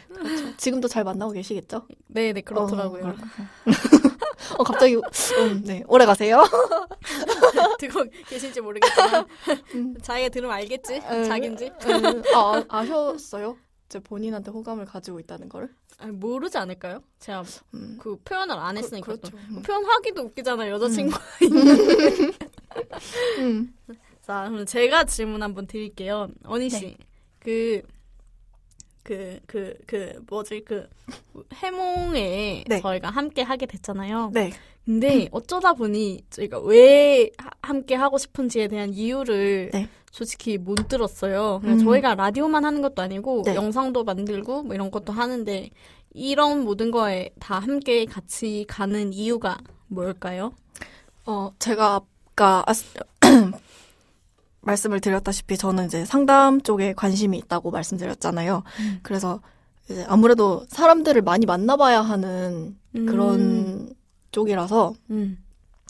지금도 0.57 0.87
잘 0.87 1.03
만나고 1.03 1.31
계시겠죠? 1.33 1.87
네, 2.07 2.33
네 2.33 2.41
그렇더라고요. 2.41 3.05
어, 3.05 3.15
어, 4.57 4.63
갑자기, 4.63 4.95
음, 4.95 5.63
네. 5.65 5.83
오래 5.87 6.05
가세요. 6.05 6.43
듣고 7.79 8.05
계실지 8.27 8.61
모르겠지만 8.61 9.25
음. 9.75 9.95
자기가 10.01 10.29
들으면 10.29 10.55
알겠지? 10.55 11.01
음. 11.09 11.23
자긴지? 11.25 11.71
음, 11.85 12.23
아, 12.35 12.63
아셨어요? 12.67 13.57
이제 13.89 13.97
본인한테 13.97 14.51
호감을 14.51 14.85
가지고 14.85 15.19
있다는 15.19 15.49
거를? 15.49 15.67
아니, 15.97 16.11
모르지 16.11 16.59
않을까요? 16.59 17.01
제가 17.17 17.43
음. 17.73 17.97
그 17.99 18.17
표현을 18.23 18.55
안 18.55 18.77
했으니까 18.77 19.13
그, 19.13 19.19
또. 19.19 19.29
그렇죠. 19.31 19.47
음. 19.49 19.61
표현하기도 19.63 20.21
웃기잖아요 20.21 20.73
여자친구. 20.73 21.17
음. 23.39 23.73
자 24.21 24.47
그럼 24.47 24.65
제가 24.67 25.05
질문 25.05 25.41
한번 25.41 25.65
드릴게요. 25.65 26.27
언희 26.43 26.69
씨, 26.69 26.85
네. 26.85 26.97
그. 27.39 27.81
그, 29.01 29.39
그, 29.47 29.73
그, 29.87 30.23
뭐지, 30.27 30.63
그, 30.63 30.87
해몽에 31.51 32.63
네. 32.67 32.79
저희가 32.79 33.09
함께 33.09 33.41
하게 33.41 33.65
됐잖아요. 33.65 34.29
네. 34.35 34.51
근데 34.89 35.29
어쩌다 35.31 35.73
보니 35.73 36.23
저희가 36.31 36.59
왜 36.61 37.29
하- 37.37 37.51
함께 37.61 37.93
하고 37.93 38.17
싶은지에 38.17 38.67
대한 38.69 38.91
이유를 38.91 39.69
네. 39.71 39.87
솔직히 40.11 40.57
못 40.57 40.87
들었어요. 40.87 41.59
그냥 41.61 41.77
음. 41.77 41.85
저희가 41.85 42.15
라디오만 42.15 42.65
하는 42.65 42.81
것도 42.81 43.03
아니고 43.03 43.43
네. 43.45 43.53
영상도 43.53 44.03
만들고 44.03 44.63
뭐 44.63 44.73
이런 44.73 44.89
것도 44.89 45.13
하는데 45.13 45.69
이런 46.11 46.63
모든 46.63 46.89
거에 46.89 47.29
다 47.39 47.59
함께 47.59 48.05
같이 48.05 48.65
가는 48.67 49.13
이유가 49.13 49.59
뭘까요? 49.89 50.53
어, 51.27 51.51
제가 51.59 52.01
아까 52.33 52.63
아, 52.65 52.73
말씀을 54.61 55.01
드렸다시피 55.01 55.55
저는 55.55 55.85
이제 55.85 56.03
상담 56.03 56.61
쪽에 56.61 56.93
관심이 56.93 57.37
있다고 57.37 57.69
말씀드렸잖아요. 57.69 58.63
음. 58.79 58.99
그래서 59.03 59.39
이제 59.87 60.03
아무래도 60.07 60.65
사람들을 60.69 61.21
많이 61.21 61.45
만나봐야 61.45 62.01
하는 62.01 62.75
음. 62.95 63.05
그런 63.05 63.98
쪽이라서 64.31 64.93
음, 65.11 65.37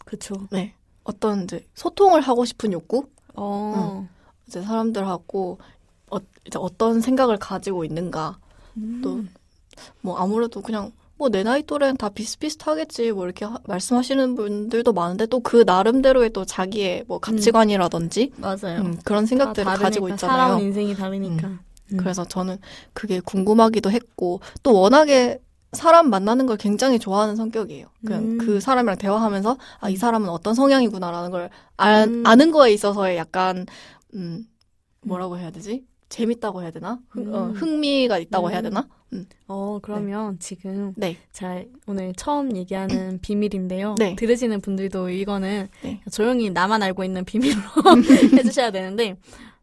그쵸. 0.05 0.35
네 0.51 0.73
어떤 1.03 1.43
이제 1.43 1.65
소통을 1.75 2.21
하고 2.21 2.45
싶은 2.45 2.71
욕구 2.73 3.07
어, 3.35 4.07
이제 4.47 4.61
사람들하고 4.61 5.57
어, 6.11 6.17
이제 6.45 6.57
어떤 6.59 7.01
생각을 7.01 7.37
가지고 7.37 7.83
있는가 7.85 8.37
음. 8.77 9.01
또뭐 10.03 10.17
아무래도 10.17 10.61
그냥 10.61 10.91
뭐 11.17 11.29
내 11.29 11.43
나이 11.43 11.63
또래는 11.63 11.97
다 11.97 12.07
비슷비슷하겠지 12.09 13.11
뭐 13.11 13.25
이렇게 13.25 13.43
하- 13.45 13.59
말씀하시는 13.65 14.35
분들도 14.35 14.93
많은데 14.93 15.25
또 15.25 15.41
그 15.41 15.63
나름대로의 15.65 16.29
또 16.31 16.45
자기의 16.45 17.03
뭐 17.07 17.19
가치관이라든지 17.19 18.31
맞아요. 18.37 18.79
음, 18.81 18.97
그런 19.03 19.23
다 19.23 19.27
생각들을 19.27 19.65
다르니까, 19.65 19.83
가지고 19.83 20.09
있잖아요. 20.09 20.37
살아온 20.37 20.61
인생이 20.61 20.95
다르니까. 20.95 21.47
음. 21.47 21.97
그래서 21.97 22.23
저는 22.23 22.57
그게 22.93 23.19
궁금하기도 23.19 23.91
했고 23.91 24.39
또 24.63 24.73
워낙에 24.79 25.39
사람 25.73 26.09
만나는 26.09 26.45
걸 26.47 26.57
굉장히 26.57 26.97
좋아하는 26.99 27.35
성격이에요. 27.35 27.87
그냥 28.05 28.23
음. 28.23 28.37
그 28.39 28.59
사람이랑 28.59 28.97
대화하면서 28.97 29.57
아 29.79 29.89
이 29.89 29.95
사람은 29.95 30.29
어떤 30.29 30.53
성향이구나라는 30.55 31.31
걸 31.31 31.49
아, 31.77 32.03
음. 32.05 32.23
아는 32.25 32.51
거에 32.51 32.71
있어서의 32.73 33.17
약간 33.17 33.65
음 34.15 34.45
뭐라고 35.01 35.37
해야 35.37 35.51
되지? 35.51 35.85
재밌다고 36.09 36.63
해야 36.63 36.71
되나? 36.71 36.97
흥, 37.09 37.33
어, 37.35 37.45
음. 37.45 37.51
흥미가 37.51 38.17
있다고 38.17 38.47
음. 38.47 38.51
해야 38.51 38.61
되나? 38.63 38.87
음. 39.13 39.27
어, 39.47 39.77
그러면 39.81 40.37
지금 40.39 40.93
네. 40.97 41.17
자, 41.31 41.63
오늘 41.85 42.13
처음 42.15 42.55
얘기하는 42.55 43.19
비밀인데요. 43.21 43.93
네. 43.99 44.15
들으시는 44.15 44.61
분들도 44.61 45.09
이거는 45.11 45.67
네. 45.83 46.01
조용히 46.11 46.49
나만 46.49 46.81
알고 46.81 47.03
있는 47.03 47.25
비밀로 47.25 47.59
해주셔야 48.37 48.71
되는데, 48.71 49.17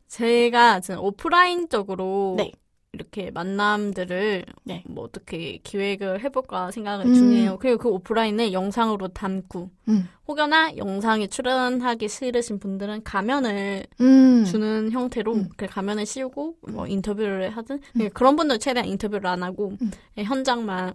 제가 0.08 0.78
지금 0.80 1.00
오프라인적으로 1.00 2.34
네. 2.38 2.52
이렇게 2.92 3.30
만남들을 3.30 4.46
네. 4.64 4.82
뭐 4.86 5.04
어떻게 5.04 5.58
기획을 5.58 6.22
해볼까 6.24 6.70
생각을 6.70 7.06
음. 7.06 7.14
중이에요. 7.14 7.58
그리고 7.58 7.78
그 7.78 7.88
오프라인을 7.90 8.52
영상으로 8.52 9.08
담고, 9.08 9.70
음. 9.88 10.08
혹여나 10.26 10.76
영상에 10.76 11.26
출연하기 11.26 12.08
싫으신 12.08 12.58
분들은 12.58 13.04
가면을 13.04 13.86
음. 14.00 14.44
주는 14.44 14.90
형태로 14.90 15.34
음. 15.34 15.48
그 15.56 15.66
가면을 15.66 16.06
씌우고 16.06 16.56
뭐 16.68 16.86
인터뷰를 16.86 17.50
하든 17.50 17.80
그러니까 17.92 18.18
그런 18.18 18.34
분들 18.36 18.58
최대한 18.58 18.88
인터뷰를 18.88 19.26
안 19.26 19.42
하고 19.42 19.72
음. 19.80 19.90
그냥 20.14 20.30
현장만 20.30 20.94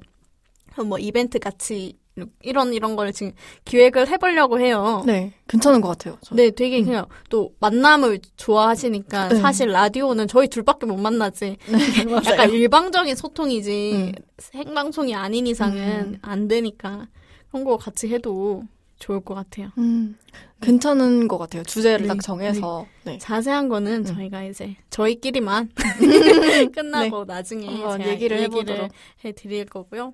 뭐 0.85 0.97
이벤트 0.97 1.37
같이 1.39 1.97
이런 2.43 2.73
이런 2.73 2.95
걸 2.95 3.13
지금 3.13 3.31
기획을 3.65 4.07
해보려고 4.09 4.59
해요. 4.59 5.03
네. 5.05 5.33
괜찮은 5.47 5.79
것 5.81 5.89
같아요. 5.89 6.17
저. 6.21 6.35
네, 6.35 6.51
되게 6.51 6.79
음. 6.79 6.85
그냥 6.85 7.05
또 7.29 7.53
만남을 7.59 8.19
좋아하시니까 8.35 9.29
네. 9.29 9.35
사실 9.35 9.69
라디오는 9.69 10.27
저희 10.27 10.47
둘밖에 10.47 10.85
못 10.85 10.97
만나지. 10.97 11.57
네. 11.67 11.77
약간 12.27 12.49
일방적인 12.49 13.15
소통이지 13.15 13.91
음. 13.93 14.11
생방송이 14.39 15.15
아닌 15.15 15.47
이상은 15.47 15.77
음. 15.77 16.17
안 16.21 16.47
되니까 16.47 17.07
그런 17.49 17.63
거 17.63 17.77
같이 17.77 18.09
해도 18.09 18.63
좋을 18.99 19.21
것 19.21 19.33
같아요. 19.33 19.69
음. 19.77 20.17
괜찮은 20.61 21.27
것 21.27 21.37
같아요. 21.37 21.63
주제를 21.63 22.01
네. 22.03 22.07
딱 22.07 22.21
정해서. 22.21 22.85
네. 23.03 23.17
자세한 23.17 23.67
거는 23.69 23.93
음. 23.93 24.03
저희가 24.03 24.43
이제 24.43 24.75
저희끼리만 24.91 25.69
끝나고 26.75 27.25
나중에 27.25 27.65
한번 27.67 27.97
제가 27.99 28.09
얘기를 28.11 28.37
얘기를 28.37 28.43
해보도록. 28.43 28.91
해드릴 29.25 29.65
거고요. 29.65 30.13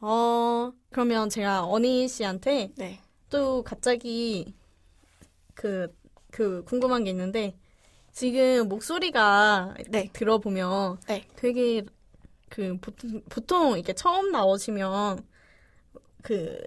어 0.00 0.72
그러면 0.90 1.28
제가 1.28 1.64
언니 1.66 2.08
씨한테 2.08 2.72
네. 2.76 3.00
또 3.30 3.62
갑자기 3.62 4.54
그, 5.54 5.92
그 6.30 6.62
궁금한 6.64 7.04
게 7.04 7.10
있는데 7.10 7.56
지금 8.12 8.68
목소리가 8.68 9.74
네. 9.88 10.10
들어보면 10.12 10.98
네. 11.08 11.26
되게 11.36 11.84
그 12.50 12.78
보통, 12.80 13.22
보통 13.28 13.74
이렇게 13.76 13.94
처음 13.94 14.32
나오시면 14.32 15.26
그 16.22 16.58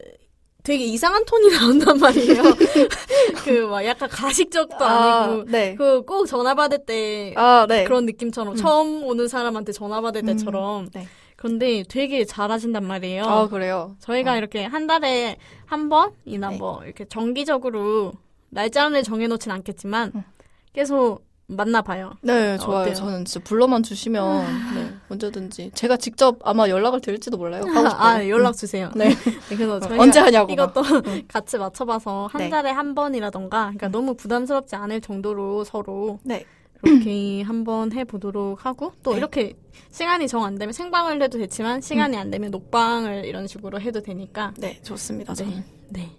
되게 0.64 0.86
이상한 0.86 1.26
톤이 1.26 1.50
나온단 1.58 1.98
말이에요. 2.00 2.44
그 3.44 3.68
막 3.68 3.86
약간 3.86 4.10
가식적도 4.10 4.86
아 4.86 4.98
니고 5.00 5.46
네. 5.46 5.76
그꼭 5.76 6.28
전화 6.28 6.54
받을 6.56 6.86
때 6.86 7.34
아, 7.36 7.66
네. 7.68 7.84
그런 7.86 8.06
느낌처럼 8.06 8.54
음. 8.54 8.56
처음 8.56 9.04
오는 9.04 9.28
사람한테 9.28 9.72
전화 9.72 10.02
받을 10.02 10.24
음, 10.24 10.26
때처럼 10.26 10.90
네. 10.94 11.10
그런데 11.42 11.84
되게 11.90 12.24
잘하신단 12.24 12.86
말이에요. 12.86 13.24
아, 13.24 13.48
그래요? 13.48 13.96
저희가 14.00 14.34
어. 14.34 14.38
이렇게 14.38 14.64
한 14.64 14.86
달에 14.86 15.38
한 15.66 15.90
번이나 15.90 16.50
네. 16.52 16.58
뭐 16.60 16.84
이렇게 16.86 17.04
정기적으로 17.06 18.14
날짜를 18.52 19.02
정해놓진 19.02 19.52
않겠지만 19.52 20.12
음. 20.14 20.24
계속 20.72 21.26
만나봐요. 21.48 22.12
네, 22.22 22.60
좋아요. 22.60 22.82
어때요? 22.82 22.94
저는 22.94 23.26
진짜 23.26 23.44
불러만 23.44 23.82
주시면 23.82 24.46
네, 24.76 24.94
언제든지 25.10 25.72
제가 25.74 25.98
직접 25.98 26.38
아마 26.44 26.70
연락을 26.70 27.02
드릴지도 27.02 27.38
몰라요. 27.38 27.64
싶어요. 27.64 27.88
아 27.92 28.28
연락 28.28 28.56
주세요. 28.56 28.92
네. 28.96 29.10
네, 29.50 29.56
그래서 29.56 29.80
저희가 29.80 30.04
언제 30.04 30.20
하냐고. 30.20 30.54
막. 30.54 30.54
이것도 30.54 30.84
같이 31.28 31.58
맞춰봐서 31.58 32.30
한 32.32 32.40
네. 32.40 32.50
달에 32.52 32.70
한 32.70 32.94
번이라던가, 32.94 33.62
그러니까 33.62 33.88
너무 33.88 34.14
부담스럽지 34.14 34.76
않을 34.76 35.02
정도로 35.02 35.64
서로 35.64 36.20
네. 36.24 36.46
그렇게 36.82 37.42
한번 37.44 37.92
해보도록 37.94 38.66
하고 38.66 38.94
또 39.04 39.12
네. 39.12 39.18
이렇게 39.18 39.54
시간이 39.92 40.28
정 40.28 40.44
안 40.44 40.58
되면 40.58 40.74
생방을 40.74 41.22
해도 41.22 41.38
되지만 41.38 41.82
시간이 41.82 42.18
안 42.18 42.32
되면 42.32 42.52
녹방을 42.52 43.26
이런 43.26 43.48
식으로 43.48 43.80
해도 43.82 44.02
되니까 44.02 44.54
네, 44.58 44.82
좋습니다. 44.84 45.34
네. 45.34 45.44
저는. 45.44 45.64
네. 45.90 46.10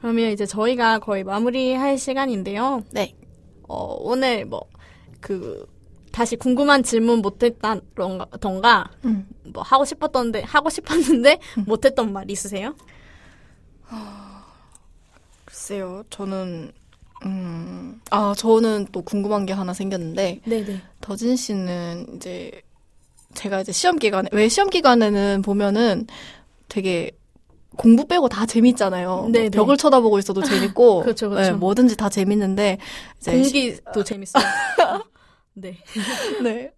그러면 0.00 0.30
이제 0.30 0.46
저희가 0.46 0.98
거의 1.00 1.24
마무리할 1.24 1.98
시간인데요. 1.98 2.84
네. 2.92 3.14
어, 3.68 3.96
오늘 4.00 4.44
뭐 4.46 4.62
그 5.20 5.66
다시 6.12 6.36
궁금한 6.36 6.82
질문 6.84 7.20
못했다던가 7.20 8.90
음. 9.04 9.28
뭐 9.52 9.62
하고 9.62 9.84
싶었던데 9.84 10.42
하고 10.42 10.70
싶었는데 10.70 11.40
못했던 11.66 12.12
말 12.12 12.30
있으세요? 12.30 12.74
글쎄요, 15.44 16.04
저는 16.10 16.72
음, 17.24 18.00
아, 18.10 18.34
저는 18.36 18.86
또 18.92 19.02
궁금한 19.02 19.46
게 19.46 19.52
하나 19.52 19.72
생겼는데 19.72 20.40
네네. 20.44 20.80
더진 21.00 21.36
씨는 21.36 22.16
이제 22.16 22.50
제가 23.34 23.60
이제 23.60 23.72
시험 23.72 23.98
기간에 23.98 24.28
왜 24.32 24.48
시험 24.48 24.70
기간에는 24.70 25.42
보면은 25.42 26.06
되게 26.68 27.10
공부 27.76 28.06
빼고 28.06 28.28
다 28.28 28.46
재밌잖아요. 28.46 29.28
네, 29.30 29.42
네. 29.44 29.50
벽을 29.50 29.76
쳐다보고 29.76 30.18
있어도 30.18 30.42
재밌고, 30.42 31.02
그렇죠, 31.04 31.28
그렇죠. 31.28 31.52
네, 31.52 31.56
뭐든지 31.58 31.96
다 31.96 32.08
재밌는데 32.08 32.78
이제 33.18 33.42
시- 33.42 33.52
공기도 33.52 34.04
재밌어요. 34.04 34.42
네. 35.54 35.76
네. 36.42 36.72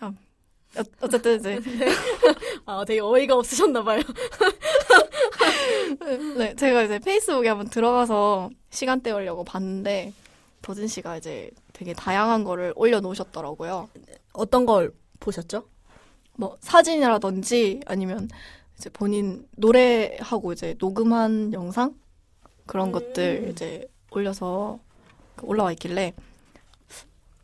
아, 0.00 0.06
어- 0.06 0.82
어쨌든 1.02 1.38
이제 1.38 1.58
아, 2.64 2.84
되게 2.86 3.00
어이가 3.00 3.34
없으셨나봐요. 3.36 4.00
네, 6.38 6.54
제가 6.54 6.82
이제 6.82 6.98
페이스북에 6.98 7.48
한번 7.48 7.68
들어가서 7.68 8.50
시간 8.70 9.00
때우려고 9.00 9.44
봤는데 9.44 10.12
도진 10.62 10.86
씨가 10.88 11.16
이제 11.18 11.50
되게 11.72 11.92
다양한 11.94 12.44
거를 12.44 12.72
올려놓으셨더라고요. 12.76 13.88
어떤 14.32 14.66
걸 14.66 14.92
보셨죠? 15.18 15.64
뭐 16.36 16.56
사진이라든지 16.60 17.80
아니면 17.86 18.28
이제 18.78 18.88
본인 18.90 19.46
노래하고 19.56 20.52
이제 20.52 20.74
녹음한 20.78 21.52
영상 21.52 21.94
그런 22.66 22.92
것들 22.92 23.48
이제 23.52 23.86
올려서 24.10 24.78
그 25.36 25.46
올라와 25.46 25.72
있길래 25.72 26.14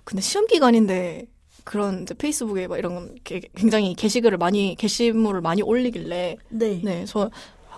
근데 0.04 0.22
시험 0.22 0.46
기간인데 0.46 1.26
그런 1.64 2.02
이제 2.04 2.14
페이스북에 2.14 2.68
막 2.68 2.78
이런 2.78 3.14
게- 3.24 3.40
굉장히 3.56 3.94
게시글을 3.94 4.38
많이 4.38 4.76
게시물을 4.78 5.40
많이 5.40 5.62
올리길래 5.62 6.36
네. 6.50 6.80
네, 6.82 7.04
저 7.06 7.22
아, 7.24 7.30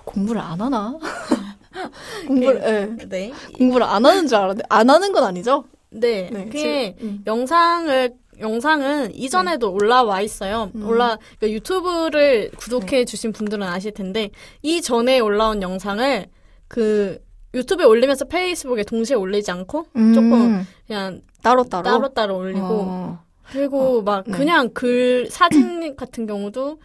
공부를 0.08 0.40
안 0.40 0.60
하나? 0.60 0.98
공부를 2.26 2.62
예. 3.00 3.06
네. 3.06 3.32
공부를 3.54 3.86
안 3.86 4.04
하는 4.04 4.26
줄 4.26 4.36
알았는데 4.36 4.64
안 4.68 4.90
하는 4.90 5.12
건 5.12 5.24
아니죠? 5.24 5.64
네. 5.90 6.30
네, 6.32 6.44
그게 6.46 6.96
음. 7.00 7.22
영상을 7.26 8.14
영상은 8.40 9.14
이전에도 9.14 9.72
올라와 9.72 10.20
있어요. 10.20 10.70
음. 10.74 10.86
올라 10.86 11.18
그러니까 11.38 11.50
유튜브를 11.50 12.50
구독해 12.56 13.04
주신 13.04 13.32
분들은 13.32 13.66
아실 13.66 13.92
텐데 13.92 14.30
이 14.62 14.80
전에 14.80 15.18
올라온 15.18 15.60
영상을 15.60 16.26
그 16.68 17.18
유튜브에 17.54 17.84
올리면서 17.84 18.26
페이스북에 18.26 18.84
동시에 18.84 19.16
올리지 19.16 19.50
않고 19.50 19.86
조금 20.14 20.66
그냥 20.86 21.20
따로 21.42 21.64
따로 21.64 21.82
따로 21.82 22.08
따로 22.08 22.36
올리고 22.36 22.66
어. 22.66 23.24
그리고 23.50 24.02
막 24.02 24.24
네. 24.26 24.36
그냥 24.36 24.70
글 24.74 25.28
사진 25.30 25.96
같은 25.96 26.26
경우도 26.26 26.78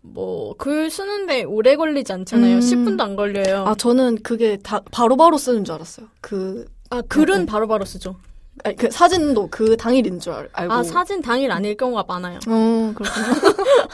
뭐 0.00 0.54
글 0.58 0.90
쓰는데 0.90 1.44
오래 1.44 1.76
걸리지 1.76 2.12
않잖아요. 2.12 2.56
음. 2.56 2.60
10분도 2.60 3.00
안 3.00 3.16
걸려요. 3.16 3.64
아 3.66 3.74
저는 3.74 4.22
그게 4.22 4.56
다 4.56 4.80
바로바로 4.90 5.36
쓰는 5.38 5.64
줄 5.64 5.74
알았어요. 5.74 6.06
그 6.20 6.66
아, 6.90 7.02
글은 7.02 7.40
네. 7.40 7.46
바로 7.46 7.66
바로 7.68 7.84
쓰죠. 7.84 8.16
아니, 8.64 8.74
그 8.74 8.90
사진도 8.90 9.48
그 9.50 9.76
당일인 9.76 10.18
줄 10.18 10.32
알, 10.32 10.48
알고. 10.52 10.72
아, 10.72 10.82
사진 10.82 11.20
당일 11.22 11.52
아닐 11.52 11.76
경우가 11.76 12.04
많아요. 12.08 12.38
어, 12.48 12.92
그렇구나. 12.94 13.12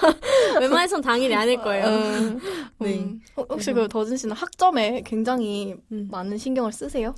웬만해선 0.60 1.02
당일이 1.02 1.34
아닐 1.34 1.60
거예요. 1.60 1.86
음, 1.86 2.40
네. 2.80 2.98
음. 3.00 3.20
어, 3.36 3.44
혹시 3.50 3.72
그 3.72 3.88
더진 3.88 4.16
씨는 4.16 4.34
학점에 4.34 5.02
굉장히 5.04 5.74
음. 5.92 6.08
많은 6.10 6.38
신경을 6.38 6.72
쓰세요? 6.72 7.14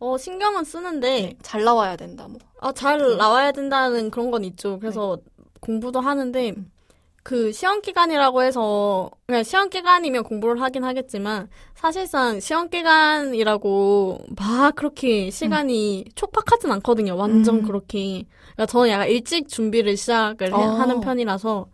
어, 0.00 0.18
신경은 0.18 0.64
쓰는데, 0.64 1.36
잘 1.42 1.62
나와야 1.64 1.96
된다, 1.96 2.26
뭐. 2.28 2.38
아, 2.60 2.72
잘 2.72 3.16
나와야 3.16 3.52
된다는 3.52 4.10
그런 4.10 4.30
건 4.32 4.42
있죠. 4.44 4.78
그래서 4.80 5.16
공부도 5.60 6.00
하는데, 6.00 6.54
그 7.24 7.52
시험 7.52 7.80
기간이라고 7.82 8.42
해서, 8.42 9.10
그냥 9.26 9.44
시험 9.44 9.70
기간이면 9.70 10.24
공부를 10.24 10.60
하긴 10.60 10.82
하겠지만, 10.82 11.48
사실상 11.74 12.40
시험 12.40 12.68
기간이라고 12.68 14.18
막 14.36 14.74
그렇게 14.74 15.30
시간이 15.30 16.06
촉박하진 16.16 16.70
않거든요. 16.72 17.16
완전 17.16 17.56
음. 17.56 17.62
그렇게. 17.62 18.24
그러니까 18.54 18.66
저는 18.66 18.88
약간 18.90 19.08
일찍 19.08 19.48
준비를 19.48 19.96
시작을 19.96 20.48
해- 20.48 20.52
아. 20.52 20.58
하는 20.80 21.00
편이라서, 21.00 21.66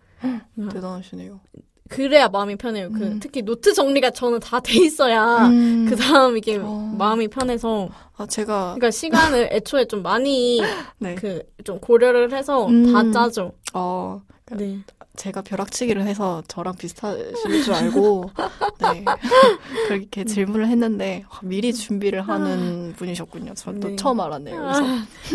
대단하시네요. 0.70 1.40
그래야 1.88 2.28
마음이 2.28 2.56
편해요. 2.56 2.90
그, 2.92 3.02
음. 3.02 3.18
특히 3.20 3.40
노트 3.40 3.72
정리가 3.72 4.10
저는 4.10 4.40
다 4.40 4.60
돼 4.60 4.74
있어야, 4.84 5.46
음. 5.46 5.86
그 5.88 5.96
다음 5.96 6.36
이게 6.36 6.58
어. 6.62 6.94
마음이 6.98 7.28
편해서, 7.28 7.88
아, 8.18 8.26
제가, 8.26 8.74
그러니까 8.74 8.90
시간을 8.90 9.48
애초에 9.52 9.86
좀 9.86 10.02
많이 10.02 10.60
네. 10.98 11.14
그좀 11.14 11.80
고려를 11.80 12.34
해서 12.34 12.66
음. 12.66 12.92
다 12.92 13.10
짜죠. 13.10 13.52
어, 13.72 14.20
네. 14.52 14.78
제가 15.18 15.42
벼락치기를 15.42 16.02
해서 16.02 16.42
저랑 16.48 16.76
비슷하실 16.76 17.62
줄 17.64 17.74
알고 17.74 18.30
네 18.80 19.04
그렇게 19.88 20.24
질문을 20.24 20.68
했는데 20.68 21.24
와, 21.30 21.40
미리 21.42 21.72
준비를 21.72 22.22
하는 22.22 22.94
분이셨군요. 22.96 23.54
또 23.64 23.72
네. 23.72 23.96
처음 23.96 24.20
알았네요. 24.20 24.56
그래서 24.60 24.82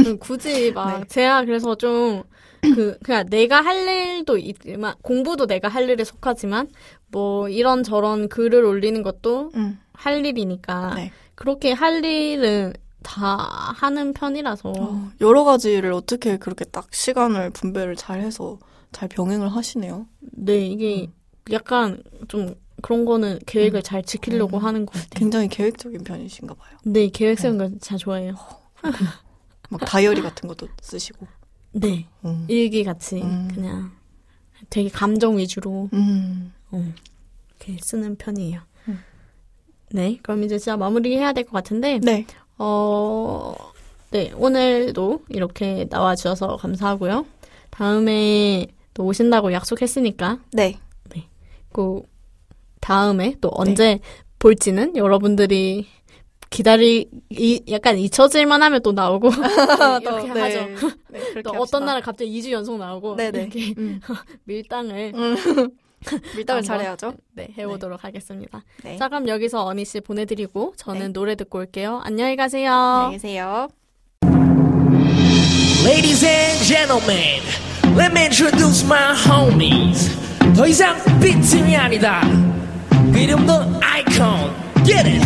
음, 0.10 0.18
굳이 0.20 0.72
막 0.74 1.00
네. 1.00 1.06
제가 1.08 1.46
그래서 1.46 1.76
좀 1.76 2.24
그 2.72 2.98
그냥 3.04 3.26
내가 3.30 3.62
할 3.62 3.88
일도 3.88 4.38
있지만 4.38 4.96
공부도 5.02 5.48
내가 5.48 5.68
할 5.68 5.90
일에 5.90 6.04
속하지만 6.04 6.70
뭐 7.08 7.50
이런 7.50 7.84
저런 7.84 8.30
글을 8.30 8.64
올리는 8.64 9.04
것도 9.04 9.52
음, 9.56 9.80
할 9.94 10.26
일이니까 10.26 10.94
네. 10.96 11.12
그렇게 11.36 11.74
할 11.74 12.04
일은 12.04 12.74
다 13.04 13.18
하는 13.76 14.14
편이라서 14.14 14.74
어, 14.78 15.12
여러 15.20 15.44
가지를 15.44 15.92
어떻게 15.92 16.38
그렇게 16.38 16.64
딱 16.64 16.88
시간을 16.92 17.50
분배를 17.50 17.98
잘 17.98 18.22
해서 18.22 18.60
잘 18.94 19.10
병행을 19.10 19.50
하시네요. 19.50 20.08
네 20.22 20.66
이게 20.68 21.10
약간 21.52 22.02
좀 22.30 22.56
그런 22.82 23.06
거는 23.06 23.40
계획을 23.46 23.82
잘 23.84 24.04
지키려고 24.04 24.58
음. 24.58 24.64
하는 24.64 24.86
것 24.86 24.94
같아요. 24.94 25.10
굉장히 25.12 25.48
계획적인 25.50 26.04
편이신가 26.04 26.54
봐요. 26.54 26.78
네 26.86 27.10
계획 27.10 27.40
세우는 27.40 27.58
거 27.58 27.70
진짜 27.70 27.98
좋아해요. 27.98 28.36
막 29.70 29.82
다이어리 29.86 30.22
같은 30.22 30.48
것도 30.48 30.68
쓰시고. 30.82 31.28
네 31.74 32.06
음. 32.26 32.46
일기 32.48 32.84
같이 32.84 33.22
음. 33.22 33.50
그냥 33.54 33.92
되게 34.70 34.90
감정 34.90 35.38
위주로 35.38 35.90
음. 35.94 36.54
어, 36.72 36.94
이렇게 37.60 37.78
쓰는 37.82 38.16
편이에요. 38.16 38.62
음. 38.88 39.00
네, 39.92 40.20
그럼 40.22 40.44
이제 40.44 40.58
진짜 40.58 40.78
마무리해야 40.78 41.34
될 41.34 41.44
것 41.46 41.52
같은데, 41.52 42.00
네. 42.00 42.26
어, 42.58 43.54
네, 44.12 44.32
오늘도 44.36 45.24
이렇게 45.30 45.86
나와주셔서 45.90 46.58
감사하고요. 46.58 47.26
다음에 47.72 48.68
또 48.94 49.06
오신다고 49.06 49.52
약속했으니까, 49.54 50.40
네. 50.52 50.80
그, 51.72 52.02
다음에 52.80 53.36
또 53.42 53.50
언제 53.54 54.00
볼지는 54.40 54.96
여러분들이 54.98 55.88
기다리, 56.50 57.10
이, 57.30 57.64
약간 57.72 57.98
잊혀질 57.98 58.46
만 58.46 58.62
하면 58.62 58.82
또 58.84 58.92
나오고, 58.92 59.30
이렇게 60.02 60.34
네. 60.34 60.40
하죠. 60.42 60.88
네, 61.10 61.20
그렇게 61.32 61.42
또. 61.42 61.52
어떤 61.52 61.86
날은 61.86 62.02
갑자기 62.02 62.30
2주 62.40 62.52
연속 62.52 62.78
나오고, 62.78 63.16
네네. 63.16 63.42
이렇게 63.42 63.74
음. 63.78 64.00
밀당을, 64.44 65.14
밀당을 66.36 66.60
한번. 66.60 66.62
잘해야죠. 66.64 67.14
네, 67.32 67.48
해보도록 67.58 68.04
하겠습니다. 68.04 68.64
네. 68.84 68.98
자, 68.98 69.08
그럼 69.08 69.28
여기서 69.30 69.64
어니 69.66 69.86
씨 69.86 70.02
보내드리고 70.02 70.74
저는 70.76 71.08
네. 71.08 71.08
노래 71.14 71.36
듣고 71.36 71.60
올게요. 71.60 72.02
안녕히 72.04 72.36
가세요. 72.36 72.72
안녕히 72.72 73.14
계세요. 73.16 73.68
Ladies 75.85 76.23
and 76.25 76.59
gentlemen, 76.65 77.43
let 77.97 78.13
me 78.13 78.27
introduce 78.27 78.85
my 78.85 79.15
homies. 79.15 80.17
더 80.55 80.67
이상 80.67 80.97
빅팀이 81.21 81.77
아니다. 81.77 82.23
그 83.13 83.19
이름도 83.19 83.81
아이콘. 83.83 84.55
Get 84.85 85.07
it. 85.07 85.23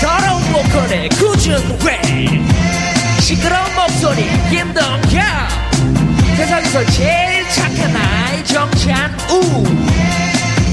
더러운 0.00 0.42
보컬의 0.52 1.08
꾸준 1.10 1.56
랩. 1.78 3.20
시끄러운 3.20 3.74
목소리 3.74 4.24
김동현. 4.50 5.24
세상에서 6.36 6.84
제일 6.86 7.48
착한 7.50 7.96
아이 7.96 8.44
정찬우. 8.44 9.64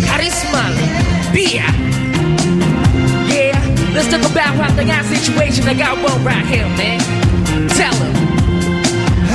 카리스마 0.06 0.70
비야. 1.34 1.64
Yeah, 3.30 3.58
let's 3.94 4.10
talk 4.10 4.24
about 4.26 4.56
황당한 4.58 5.04
situation 5.06 5.68
I 5.68 5.74
got 5.74 5.98
one 6.04 6.24
right 6.24 6.46
here, 6.46 6.68
man. 6.78 7.00
Tell 7.70 7.94
him. 7.94 8.37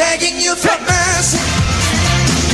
begging 0.00 0.40
you 0.40 0.56
for 0.56 0.76
mercy. 0.88 1.36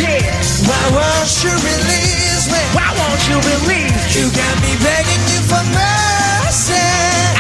Yeah, 0.03 0.19
Why 0.67 0.83
won't 0.99 1.31
you 1.47 1.55
release 1.55 2.47
me? 2.51 2.61
why 2.75 2.91
won't 2.99 3.23
you 3.31 3.39
believe? 3.39 3.95
You 4.19 4.27
got 4.35 4.55
me 4.67 4.73
begging 4.83 5.25
you 5.31 5.41
for 5.47 5.63
mercy. 5.71 6.75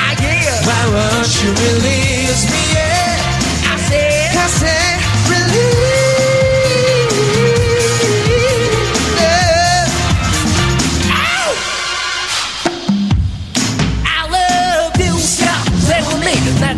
I 0.06 0.14
yeah, 0.22 0.62
Why 0.68 0.82
won't 0.94 1.32
you 1.42 1.50
release 1.50 2.42
me? 2.46 2.62
Yeah. 2.78 3.72
I 3.72 3.76
said, 3.88 4.30
I 4.38 4.48
said, 4.62 4.96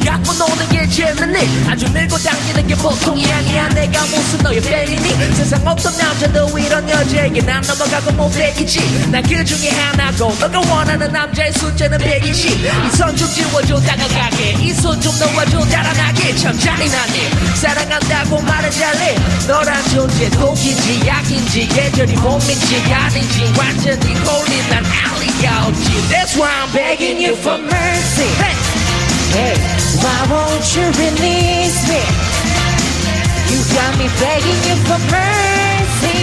재밌니 0.09 1.69
아주 1.69 1.87
밀고 1.93 2.17
당기는 2.19 2.67
게 2.67 2.75
보통이 2.77 3.31
아니야. 3.31 3.69
내가 3.69 4.01
무슨 4.07 4.39
너의 4.43 4.61
팬이니? 4.61 5.35
세상 5.35 5.61
어떤 5.67 5.97
남자도 5.97 6.59
이런 6.59 6.89
여자에게 6.89 7.43
난 7.43 7.61
넘어가고 7.63 8.13
못 8.13 8.31
되겠지. 8.31 8.81
난 9.11 9.23
그 9.29 9.45
중에 9.45 9.69
하나고 9.71 10.35
너가 10.41 10.59
원하는 10.61 11.13
남자의 11.13 11.53
숫자는 11.53 11.99
120 11.99 12.51
이 12.51 12.97
손 12.97 13.15
좀 13.17 13.29
지워줘 13.29 13.79
다가가게. 13.81 14.57
이 14.61 14.71
손 14.73 14.99
좀 15.01 15.13
놓아줘 15.19 15.61
달아나게. 15.69 16.35
참 16.37 16.59
잔인하네 16.59 17.55
사랑한다고 17.55 18.41
말은 18.41 18.71
잘해 18.71 19.17
너란 19.47 19.83
존재 19.91 20.31
독인지 20.31 21.07
약인지 21.07 21.69
계절이 21.69 22.15
봄인지 22.15 22.83
아닌지. 22.93 23.53
완전히 23.59 24.15
홀린 24.15 24.71
난 24.71 24.85
알리가 24.85 25.67
없지. 25.67 25.93
That's 26.09 26.37
why 26.37 26.49
I'm 26.65 26.73
begging 26.73 27.23
you 27.25 27.37
for 27.37 27.59
mercy. 27.61 28.78
Hey, 29.37 29.55
why 30.03 30.19
won't 30.31 30.67
you 30.75 30.87
release 31.05 31.81
me? 31.89 32.03
You 33.51 33.59
got 33.77 33.93
me 33.99 34.09
begging 34.21 34.61
you 34.69 34.77
for 34.89 35.01
mercy. 35.13 36.21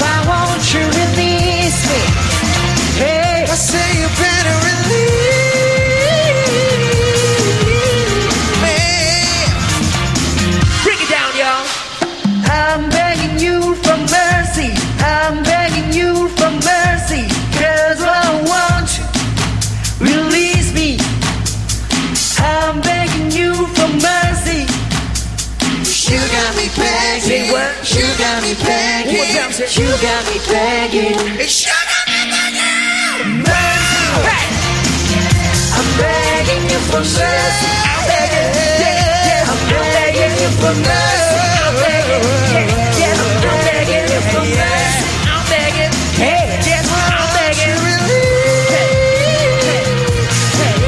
Why 0.00 0.16
won't 0.28 0.64
you 0.74 0.84
release 1.00 1.80
me? 1.90 2.02
Hey, 3.00 3.44
I 3.48 3.56
say 3.56 3.88
you 4.00 4.08
better 4.20 4.56
release 4.68 5.27
begging. 29.58 29.66
One 29.66 29.66
more 29.66 29.66
time, 29.66 29.66
say- 29.66 29.74
You 29.78 29.88
got 29.98 30.22
me 30.26 30.38
begging. 30.46 31.18
You 31.18 31.66
got 31.74 32.06
me 32.08 32.20
begging. 32.30 33.42
Hey. 34.28 34.46
I'm 35.78 35.88
begging 35.98 36.64
you 36.70 36.78
for 36.90 37.02
mercy. 37.02 37.70
I'm 37.90 38.00
begging 38.08 38.50
yeah, 38.78 38.94
yeah, 39.28 39.50
I'm 39.50 39.58
begging 39.68 40.34
you 40.42 40.50
for 40.60 40.74
mercy. 40.74 41.42
I'm 41.66 41.74
begging 41.82 42.22
yeah, 42.54 42.66
yeah, 42.98 43.18
I'm 43.18 43.58
begging 43.66 44.06
you 44.14 44.20
for 44.30 44.42
mercy 44.46 45.06
I'm 45.28 45.42
begging 45.50 45.92
hey 46.22 46.44
yes 46.66 46.86
I'm 46.88 47.26
begging 47.34 47.78
hey, 48.08 48.74
hey, 48.74 48.88
hey, 50.58 50.78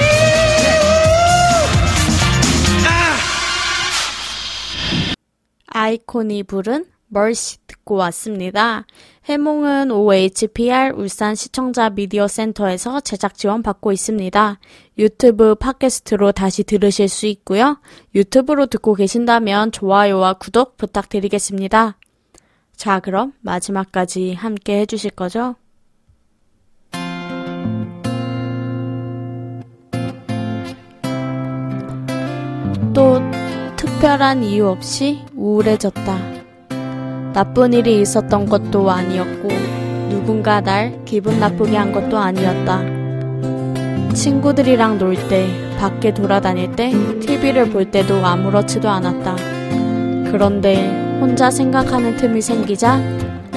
아이콘이 5.67 6.43
부른 6.45 6.85
멀시 7.11 7.59
듣고 7.67 7.97
왔습니다. 7.97 8.87
해몽은 9.25 9.91
OHPR 9.91 10.95
울산 10.97 11.35
시청자 11.35 11.91
미디어 11.91 12.29
센터에서 12.29 13.01
제작 13.01 13.35
지원 13.35 13.63
받고 13.63 13.93
있습니다. 13.93 14.59
유튜브 14.99 15.55
팟캐스트로 15.57 16.33
다시 16.33 16.63
들으실 16.65 17.09
수 17.09 17.27
있고요. 17.27 17.81
유튜브로 18.15 18.67
듣고 18.67 18.95
계신다면 18.95 19.73
좋아요와 19.73 20.35
구독 20.35 20.77
부탁드리겠습니다. 20.77 21.97
자, 22.77 23.01
그럼 23.01 23.33
마지막까지 23.41 24.35
함께 24.35 24.81
해주실 24.81 25.11
거죠? 25.11 25.57
또 32.95 33.21
특별한 33.77 34.43
이유 34.45 34.69
없이 34.69 35.21
우울해졌다. 35.35 36.40
나쁜 37.33 37.73
일이 37.73 38.01
있었던 38.01 38.47
것도 38.47 38.91
아니었고, 38.91 39.49
누군가 40.09 40.61
날 40.61 41.05
기분 41.05 41.39
나쁘게 41.39 41.77
한 41.77 41.93
것도 41.93 42.19
아니었다. 42.19 42.83
친구들이랑 44.13 44.99
놀 44.99 45.15
때, 45.29 45.49
밖에 45.79 46.13
돌아다닐 46.13 46.75
때, 46.75 46.91
TV를 47.21 47.71
볼 47.71 47.91
때도 47.91 48.25
아무렇지도 48.25 48.89
않았다. 48.89 49.37
그런데 50.31 51.19
혼자 51.21 51.51
생각하는 51.51 52.17
틈이 52.17 52.41
생기자 52.41 52.99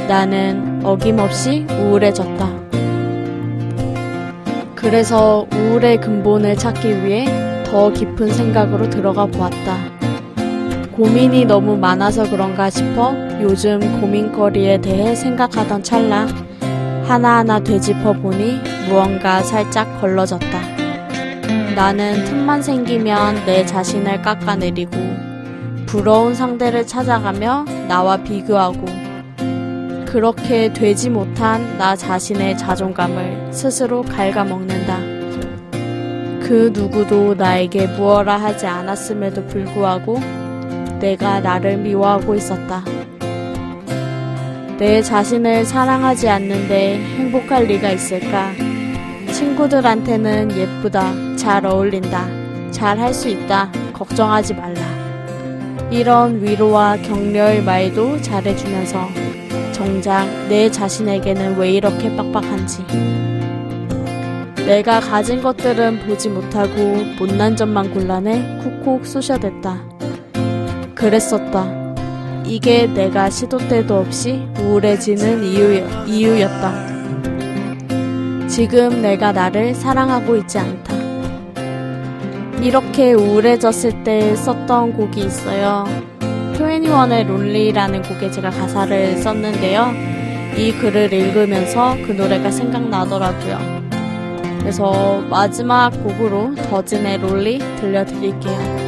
나는 0.07 0.81
어김없이 0.83 1.65
우울해졌다. 1.69 2.63
그래서 4.75 5.47
우울의 5.53 6.01
근본을 6.01 6.57
찾기 6.57 7.05
위해 7.05 7.63
더 7.63 7.91
깊은 7.91 8.31
생각으로 8.33 8.89
들어가 8.89 9.25
보았다. 9.25 10.02
고민이 10.95 11.45
너무 11.45 11.75
많아서 11.75 12.29
그런가 12.29 12.69
싶어 12.69 13.15
요즘 13.41 13.79
고민거리에 13.99 14.79
대해 14.79 15.15
생각하던 15.15 15.81
찰나 15.81 16.27
하나하나 17.05 17.59
되짚어 17.59 18.13
보니 18.13 18.59
무언가 18.87 19.41
살짝 19.41 19.99
걸러졌다. 19.99 20.45
나는 21.75 22.23
틈만 22.25 22.61
생기면 22.61 23.43
내 23.45 23.65
자신을 23.65 24.21
깎아내리고 24.21 24.91
부러운 25.87 26.35
상대를 26.35 26.85
찾아가며 26.85 27.65
나와 27.87 28.17
비교하고 28.17 28.85
그렇게 30.05 30.71
되지 30.71 31.09
못한 31.09 31.75
나 31.79 31.95
자신의 31.95 32.55
자존감을 32.59 33.51
스스로 33.51 34.03
갉아먹는다. 34.03 34.99
그 36.39 36.71
누구도 36.71 37.33
나에게 37.33 37.87
무어라 37.87 38.37
하지 38.37 38.67
않았음에도 38.67 39.47
불구하고 39.47 40.42
내가 41.03 41.41
나를 41.41 41.75
미워하고 41.79 42.33
있었다. 42.33 42.81
내 44.77 45.01
자신을 45.01 45.65
사랑하지 45.65 46.29
않는데 46.29 46.97
행복할 47.17 47.65
리가 47.65 47.91
있을까? 47.91 48.53
친구들한테는 49.29 50.55
예쁘다, 50.55 51.35
잘 51.35 51.65
어울린다, 51.65 52.25
잘 52.71 52.97
할 52.99 53.13
수 53.13 53.27
있다, 53.27 53.69
걱정하지 53.91 54.53
말라. 54.53 54.81
이런 55.91 56.41
위로와 56.41 56.95
격려의 57.01 57.63
말도 57.63 58.21
잘해주면서 58.21 59.09
정작 59.73 60.25
내 60.47 60.71
자신에게는 60.71 61.57
왜 61.57 61.71
이렇게 61.71 62.15
빡빡한지. 62.15 62.81
내가 64.65 65.01
가진 65.01 65.41
것들은 65.41 66.07
보지 66.07 66.29
못하고 66.29 66.71
못난 67.19 67.57
점만 67.57 67.93
골라내 67.93 68.61
쿡쿡 68.63 69.05
쑤셔댔다. 69.05 69.92
그랬었다. 71.03 71.67
이게 72.45 72.87
내가 72.87 73.29
시도 73.29 73.57
때도 73.57 73.97
없이 73.97 74.47
우울해지는 74.57 75.43
이유, 75.43 75.85
이유였다. 76.07 76.93
지금 78.47 79.01
내가 79.01 79.33
나를 79.33 79.75
사랑하고 79.75 80.37
있지 80.37 80.59
않다. 80.59 80.93
이렇게 82.61 83.11
우울해졌을 83.11 84.05
때 84.05 84.33
썼던 84.37 84.93
곡이 84.93 85.19
있어요. 85.19 85.83
21의 86.53 87.27
론리라는 87.27 88.01
곡에 88.03 88.31
제가 88.31 88.49
가사를 88.51 89.17
썼는데요. 89.17 89.91
이 90.55 90.71
글을 90.71 91.11
읽으면서 91.11 91.97
그 92.07 92.13
노래가 92.13 92.49
생각나더라고요. 92.49 93.83
그래서 94.59 95.19
마지막 95.29 95.89
곡으로 96.01 96.55
더진의 96.69 97.17
롤리 97.17 97.59
들려드릴게요. 97.81 98.82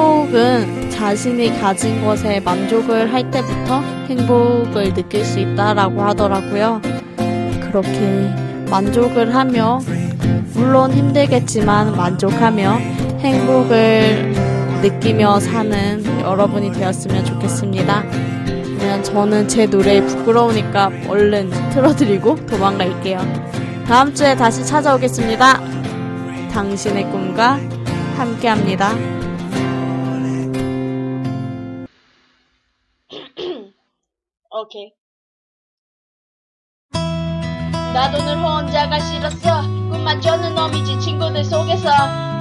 행복은 0.00 0.90
자신이 0.90 1.60
가진 1.60 2.02
것에 2.02 2.40
만족을 2.40 3.12
할 3.12 3.30
때부터 3.30 3.80
행복을 4.08 4.94
느낄 4.94 5.24
수 5.24 5.38
있다라고 5.38 6.00
하더라고요. 6.00 6.80
그렇게 7.60 8.34
만족을 8.70 9.34
하며 9.34 9.78
물론 10.54 10.92
힘들겠지만 10.92 11.94
만족하며 11.96 12.78
행복을 13.18 14.32
느끼며 14.80 15.38
사는 15.38 16.02
여러분이 16.22 16.72
되었으면 16.72 17.26
좋겠습니다. 17.26 18.02
그러면 18.46 19.02
저는 19.02 19.48
제 19.48 19.66
노래에 19.66 20.00
부끄러우니까 20.06 20.90
얼른 21.08 21.50
틀어드리고 21.72 22.46
도망갈게요. 22.46 23.20
다음 23.86 24.14
주에 24.14 24.34
다시 24.34 24.64
찾아오겠습니다. 24.64 25.60
당신의 26.52 27.04
꿈과 27.10 27.60
함께합니다. 28.16 29.19
오케이. 34.70 34.92
나도 37.92 38.18
늘 38.18 38.38
혼자가 38.38 39.00
싫었어. 39.00 39.89
꿈만 40.00 40.18
쫓는 40.22 40.54
놈이지 40.54 40.98
친구들 40.98 41.44
속에서 41.44 41.90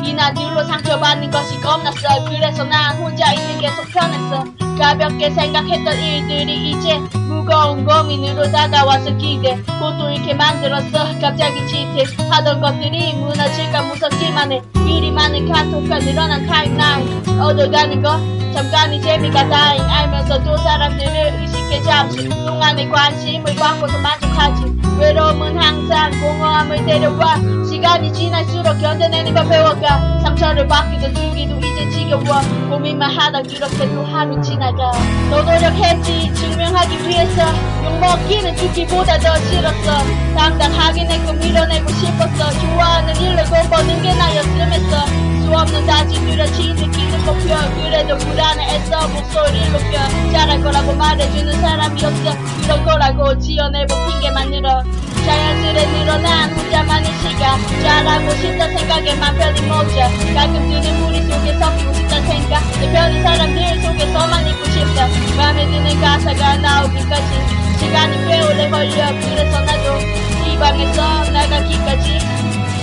이나 0.01 0.34
둘로 0.34 0.64
상처받는 0.64 1.30
것이 1.30 1.60
겁났어. 1.60 2.24
그래서 2.30 2.64
난 2.64 2.95
혼자 2.95 3.34
있는 3.34 3.60
게 3.60 3.68
속 3.72 3.86
편했어. 3.91 4.45
가볍게 4.80 5.30
생각했던 5.30 5.99
일들이 5.99 6.72
이제 6.72 6.97
무거운 7.28 7.84
고민으로 7.86 8.49
다가와서 8.49 9.18
기대 9.18 9.62
꽃도 9.78 10.10
이렇게 10.10 10.34
만들었어. 10.34 11.20
갑자기 11.20 11.68
지택하던 11.68 12.62
것들이 12.62 13.14
무너질까 13.16 13.82
무섭기만 13.84 14.53
해. 14.53 14.62
미리 14.86 15.12
많은 15.12 15.51
카톡과 15.51 15.99
늘어난 15.99 16.47
타임라인 16.47 17.41
얻어가는 17.41 18.01
거 18.01 18.18
잠깐이 18.53 19.01
재미가 19.01 19.49
다행 19.49 19.84
알면서도 19.84 20.55
사람들을 20.57 21.41
의식해 21.41 21.82
잠시 21.82 22.30
동안의 22.30 22.88
관심을 22.89 23.53
광고서 23.55 23.97
만족하지 23.99 24.78
외로움은 24.99 25.57
항상 25.57 26.11
공허함을 26.19 26.85
데려와 26.85 27.37
시간이 27.67 28.11
지날수록 28.13 28.79
견뎌내는 28.79 29.33
걸 29.33 29.47
배워가 29.47 30.19
상처를 30.21 30.67
받기도 30.67 31.13
주기도 31.13 31.57
이제 31.57 31.89
지겨워 31.89 32.23
고민만 32.69 33.09
하다 33.09 33.41
그렇게 33.43 33.89
또 33.89 34.03
하루 34.05 34.41
지나가. 34.41 34.91
너 35.29 35.41
노력했지 35.41 36.33
증명하기 36.33 37.07
위해서 37.07 37.43
욕먹기는 37.83 38.55
죽기보다 38.57 39.17
더 39.19 39.37
싫었어. 39.37 40.03
당당하게 40.35 41.03
내 41.05 41.19
꿈 41.25 41.37
밀어내고 41.39 41.89
싶었어. 41.89 42.51
좋아하는 42.59 43.15
일로 43.17 43.43
돈 43.45 43.69
버는 43.69 44.01
게 44.01 44.13
나였음 44.13 44.61
했어 44.61 45.05
수 45.49 45.55
없는 45.55 45.85
다짐 45.87 46.25
뚜렷이 46.27 46.73
느끼는 46.73 47.25
목표 47.25 47.55
그래도 47.81 48.15
불안해했어. 48.19 49.07
목소리를 49.07 49.71
높여. 49.71 50.31
잘할 50.31 50.61
거라고 50.61 50.93
말해주는 50.93 51.59
사람이 51.59 52.05
없어. 52.05 52.37
그런 52.61 52.85
거라고 52.85 53.39
지어내본 53.39 53.97
핑계만 54.07 54.51
늘어. 54.51 54.83
자연스레 55.25 55.85
늘어난 55.87 56.51
혼자만의 56.53 57.11
시간. 57.17 57.59
잘하고 57.81 58.29
싶다 58.35 58.67
생각에만 58.67 59.37
편히 59.37 59.61
못자 59.61 60.09
가끔 60.35 60.69
드는 60.69 61.01
무리 61.01 61.21
속에 61.23 61.57
섞이고 61.57 61.93
싶다 61.93 62.21
생각. 62.21 62.63
내 62.79 62.93
편인 62.93 63.23
사람들 63.23 63.81
속에서만 63.81 64.47
있고 64.49 64.65
싶다. 64.65 65.07
마음에 65.35 65.65
드는 65.65 65.99
가사가 65.99 66.57
나오기까지 66.57 67.79
시간이 67.79 68.27
꽤 68.27 68.41
오래 68.41 68.69
걸려. 68.69 69.07
그래서 69.19 69.59
나도 69.61 69.99
이 70.47 70.57
방에서 70.59 71.31
나가기까지 71.31 72.19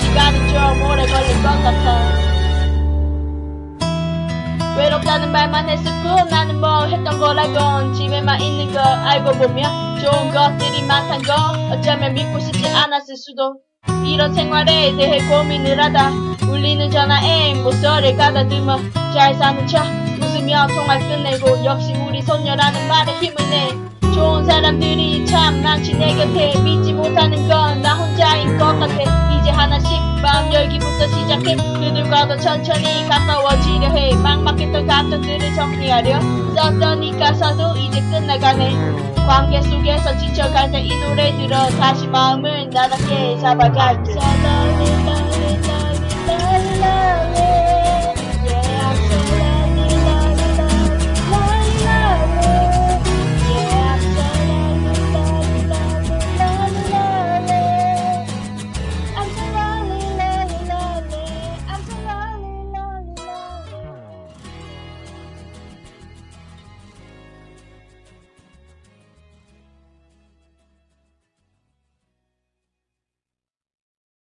시간이 0.03 0.49
좀 0.49 0.83
오래 0.91 1.07
걸릴 1.07 1.43
것 1.43 1.63
같아 1.63 2.26
외롭다는 4.77 5.33
말만 5.33 5.69
했을 5.69 5.85
뿐 6.03 6.29
나는 6.29 6.61
뭐 6.61 6.85
했던 6.85 7.19
거라곤 7.19 7.95
집에만 7.95 8.41
있는 8.41 8.73
거 8.73 8.81
알고 8.81 9.33
보면 9.33 9.99
좋은 10.01 10.31
것들이 10.33 10.83
많단 10.85 11.23
거 11.23 11.33
어쩌면 11.75 12.15
믿고 12.15 12.39
싶지 12.41 12.67
않았을 12.69 13.17
수도. 13.17 13.57
이런 14.05 14.35
생활에 14.35 14.95
대해 14.97 15.19
고민을 15.29 15.81
하다 15.83 16.11
울리는 16.49 16.91
전화에 16.91 17.55
목소리를 17.55 18.17
가다듬어 18.17 18.79
잘 19.15 19.35
사는 19.35 19.67
척 19.67 19.85
웃으며 20.21 20.67
통화 20.69 20.99
끝내고 20.99 21.65
역시 21.65 21.93
우리 22.07 22.21
손녀라는 22.23 22.89
말에 22.89 23.13
힘을 23.21 23.37
내. 23.51 23.87
좋은 24.15 24.45
사람들이 24.47 25.27
참 25.27 25.63
많지 25.63 25.95
내 25.95 26.15
곁에 26.15 26.59
믿지 26.61 26.93
못하는 26.93 27.49
건 27.49 27.81
나 27.83 27.95
혼자인 27.95 28.57
것 28.59 28.79
같아 28.79 29.26
이제 29.47 29.53
하나씩 29.55 29.89
마음 30.21 30.53
열기부터 30.53 31.07
시작해 31.07 31.55
그들과도 31.55 32.37
천천히 32.39 33.07
가까워지려 33.09 33.91
해. 33.91 34.13
막막했던 34.17 34.89
감정들을 34.89 35.55
정리하려 35.55 36.21
썼던 36.57 37.05
이 37.05 37.17
가사도 37.17 37.77
이제 37.77 38.01
끝나가네. 38.01 39.15
관계 39.25 39.63
속에서 39.63 40.19
지쳐갈 40.19 40.73
때 40.73 40.81
이 40.83 40.89
노래 41.01 41.31
들어 41.37 41.69
다시 41.79 42.09
마음을 42.09 42.69
나답게 42.71 43.39
잡아갈게 43.39 44.15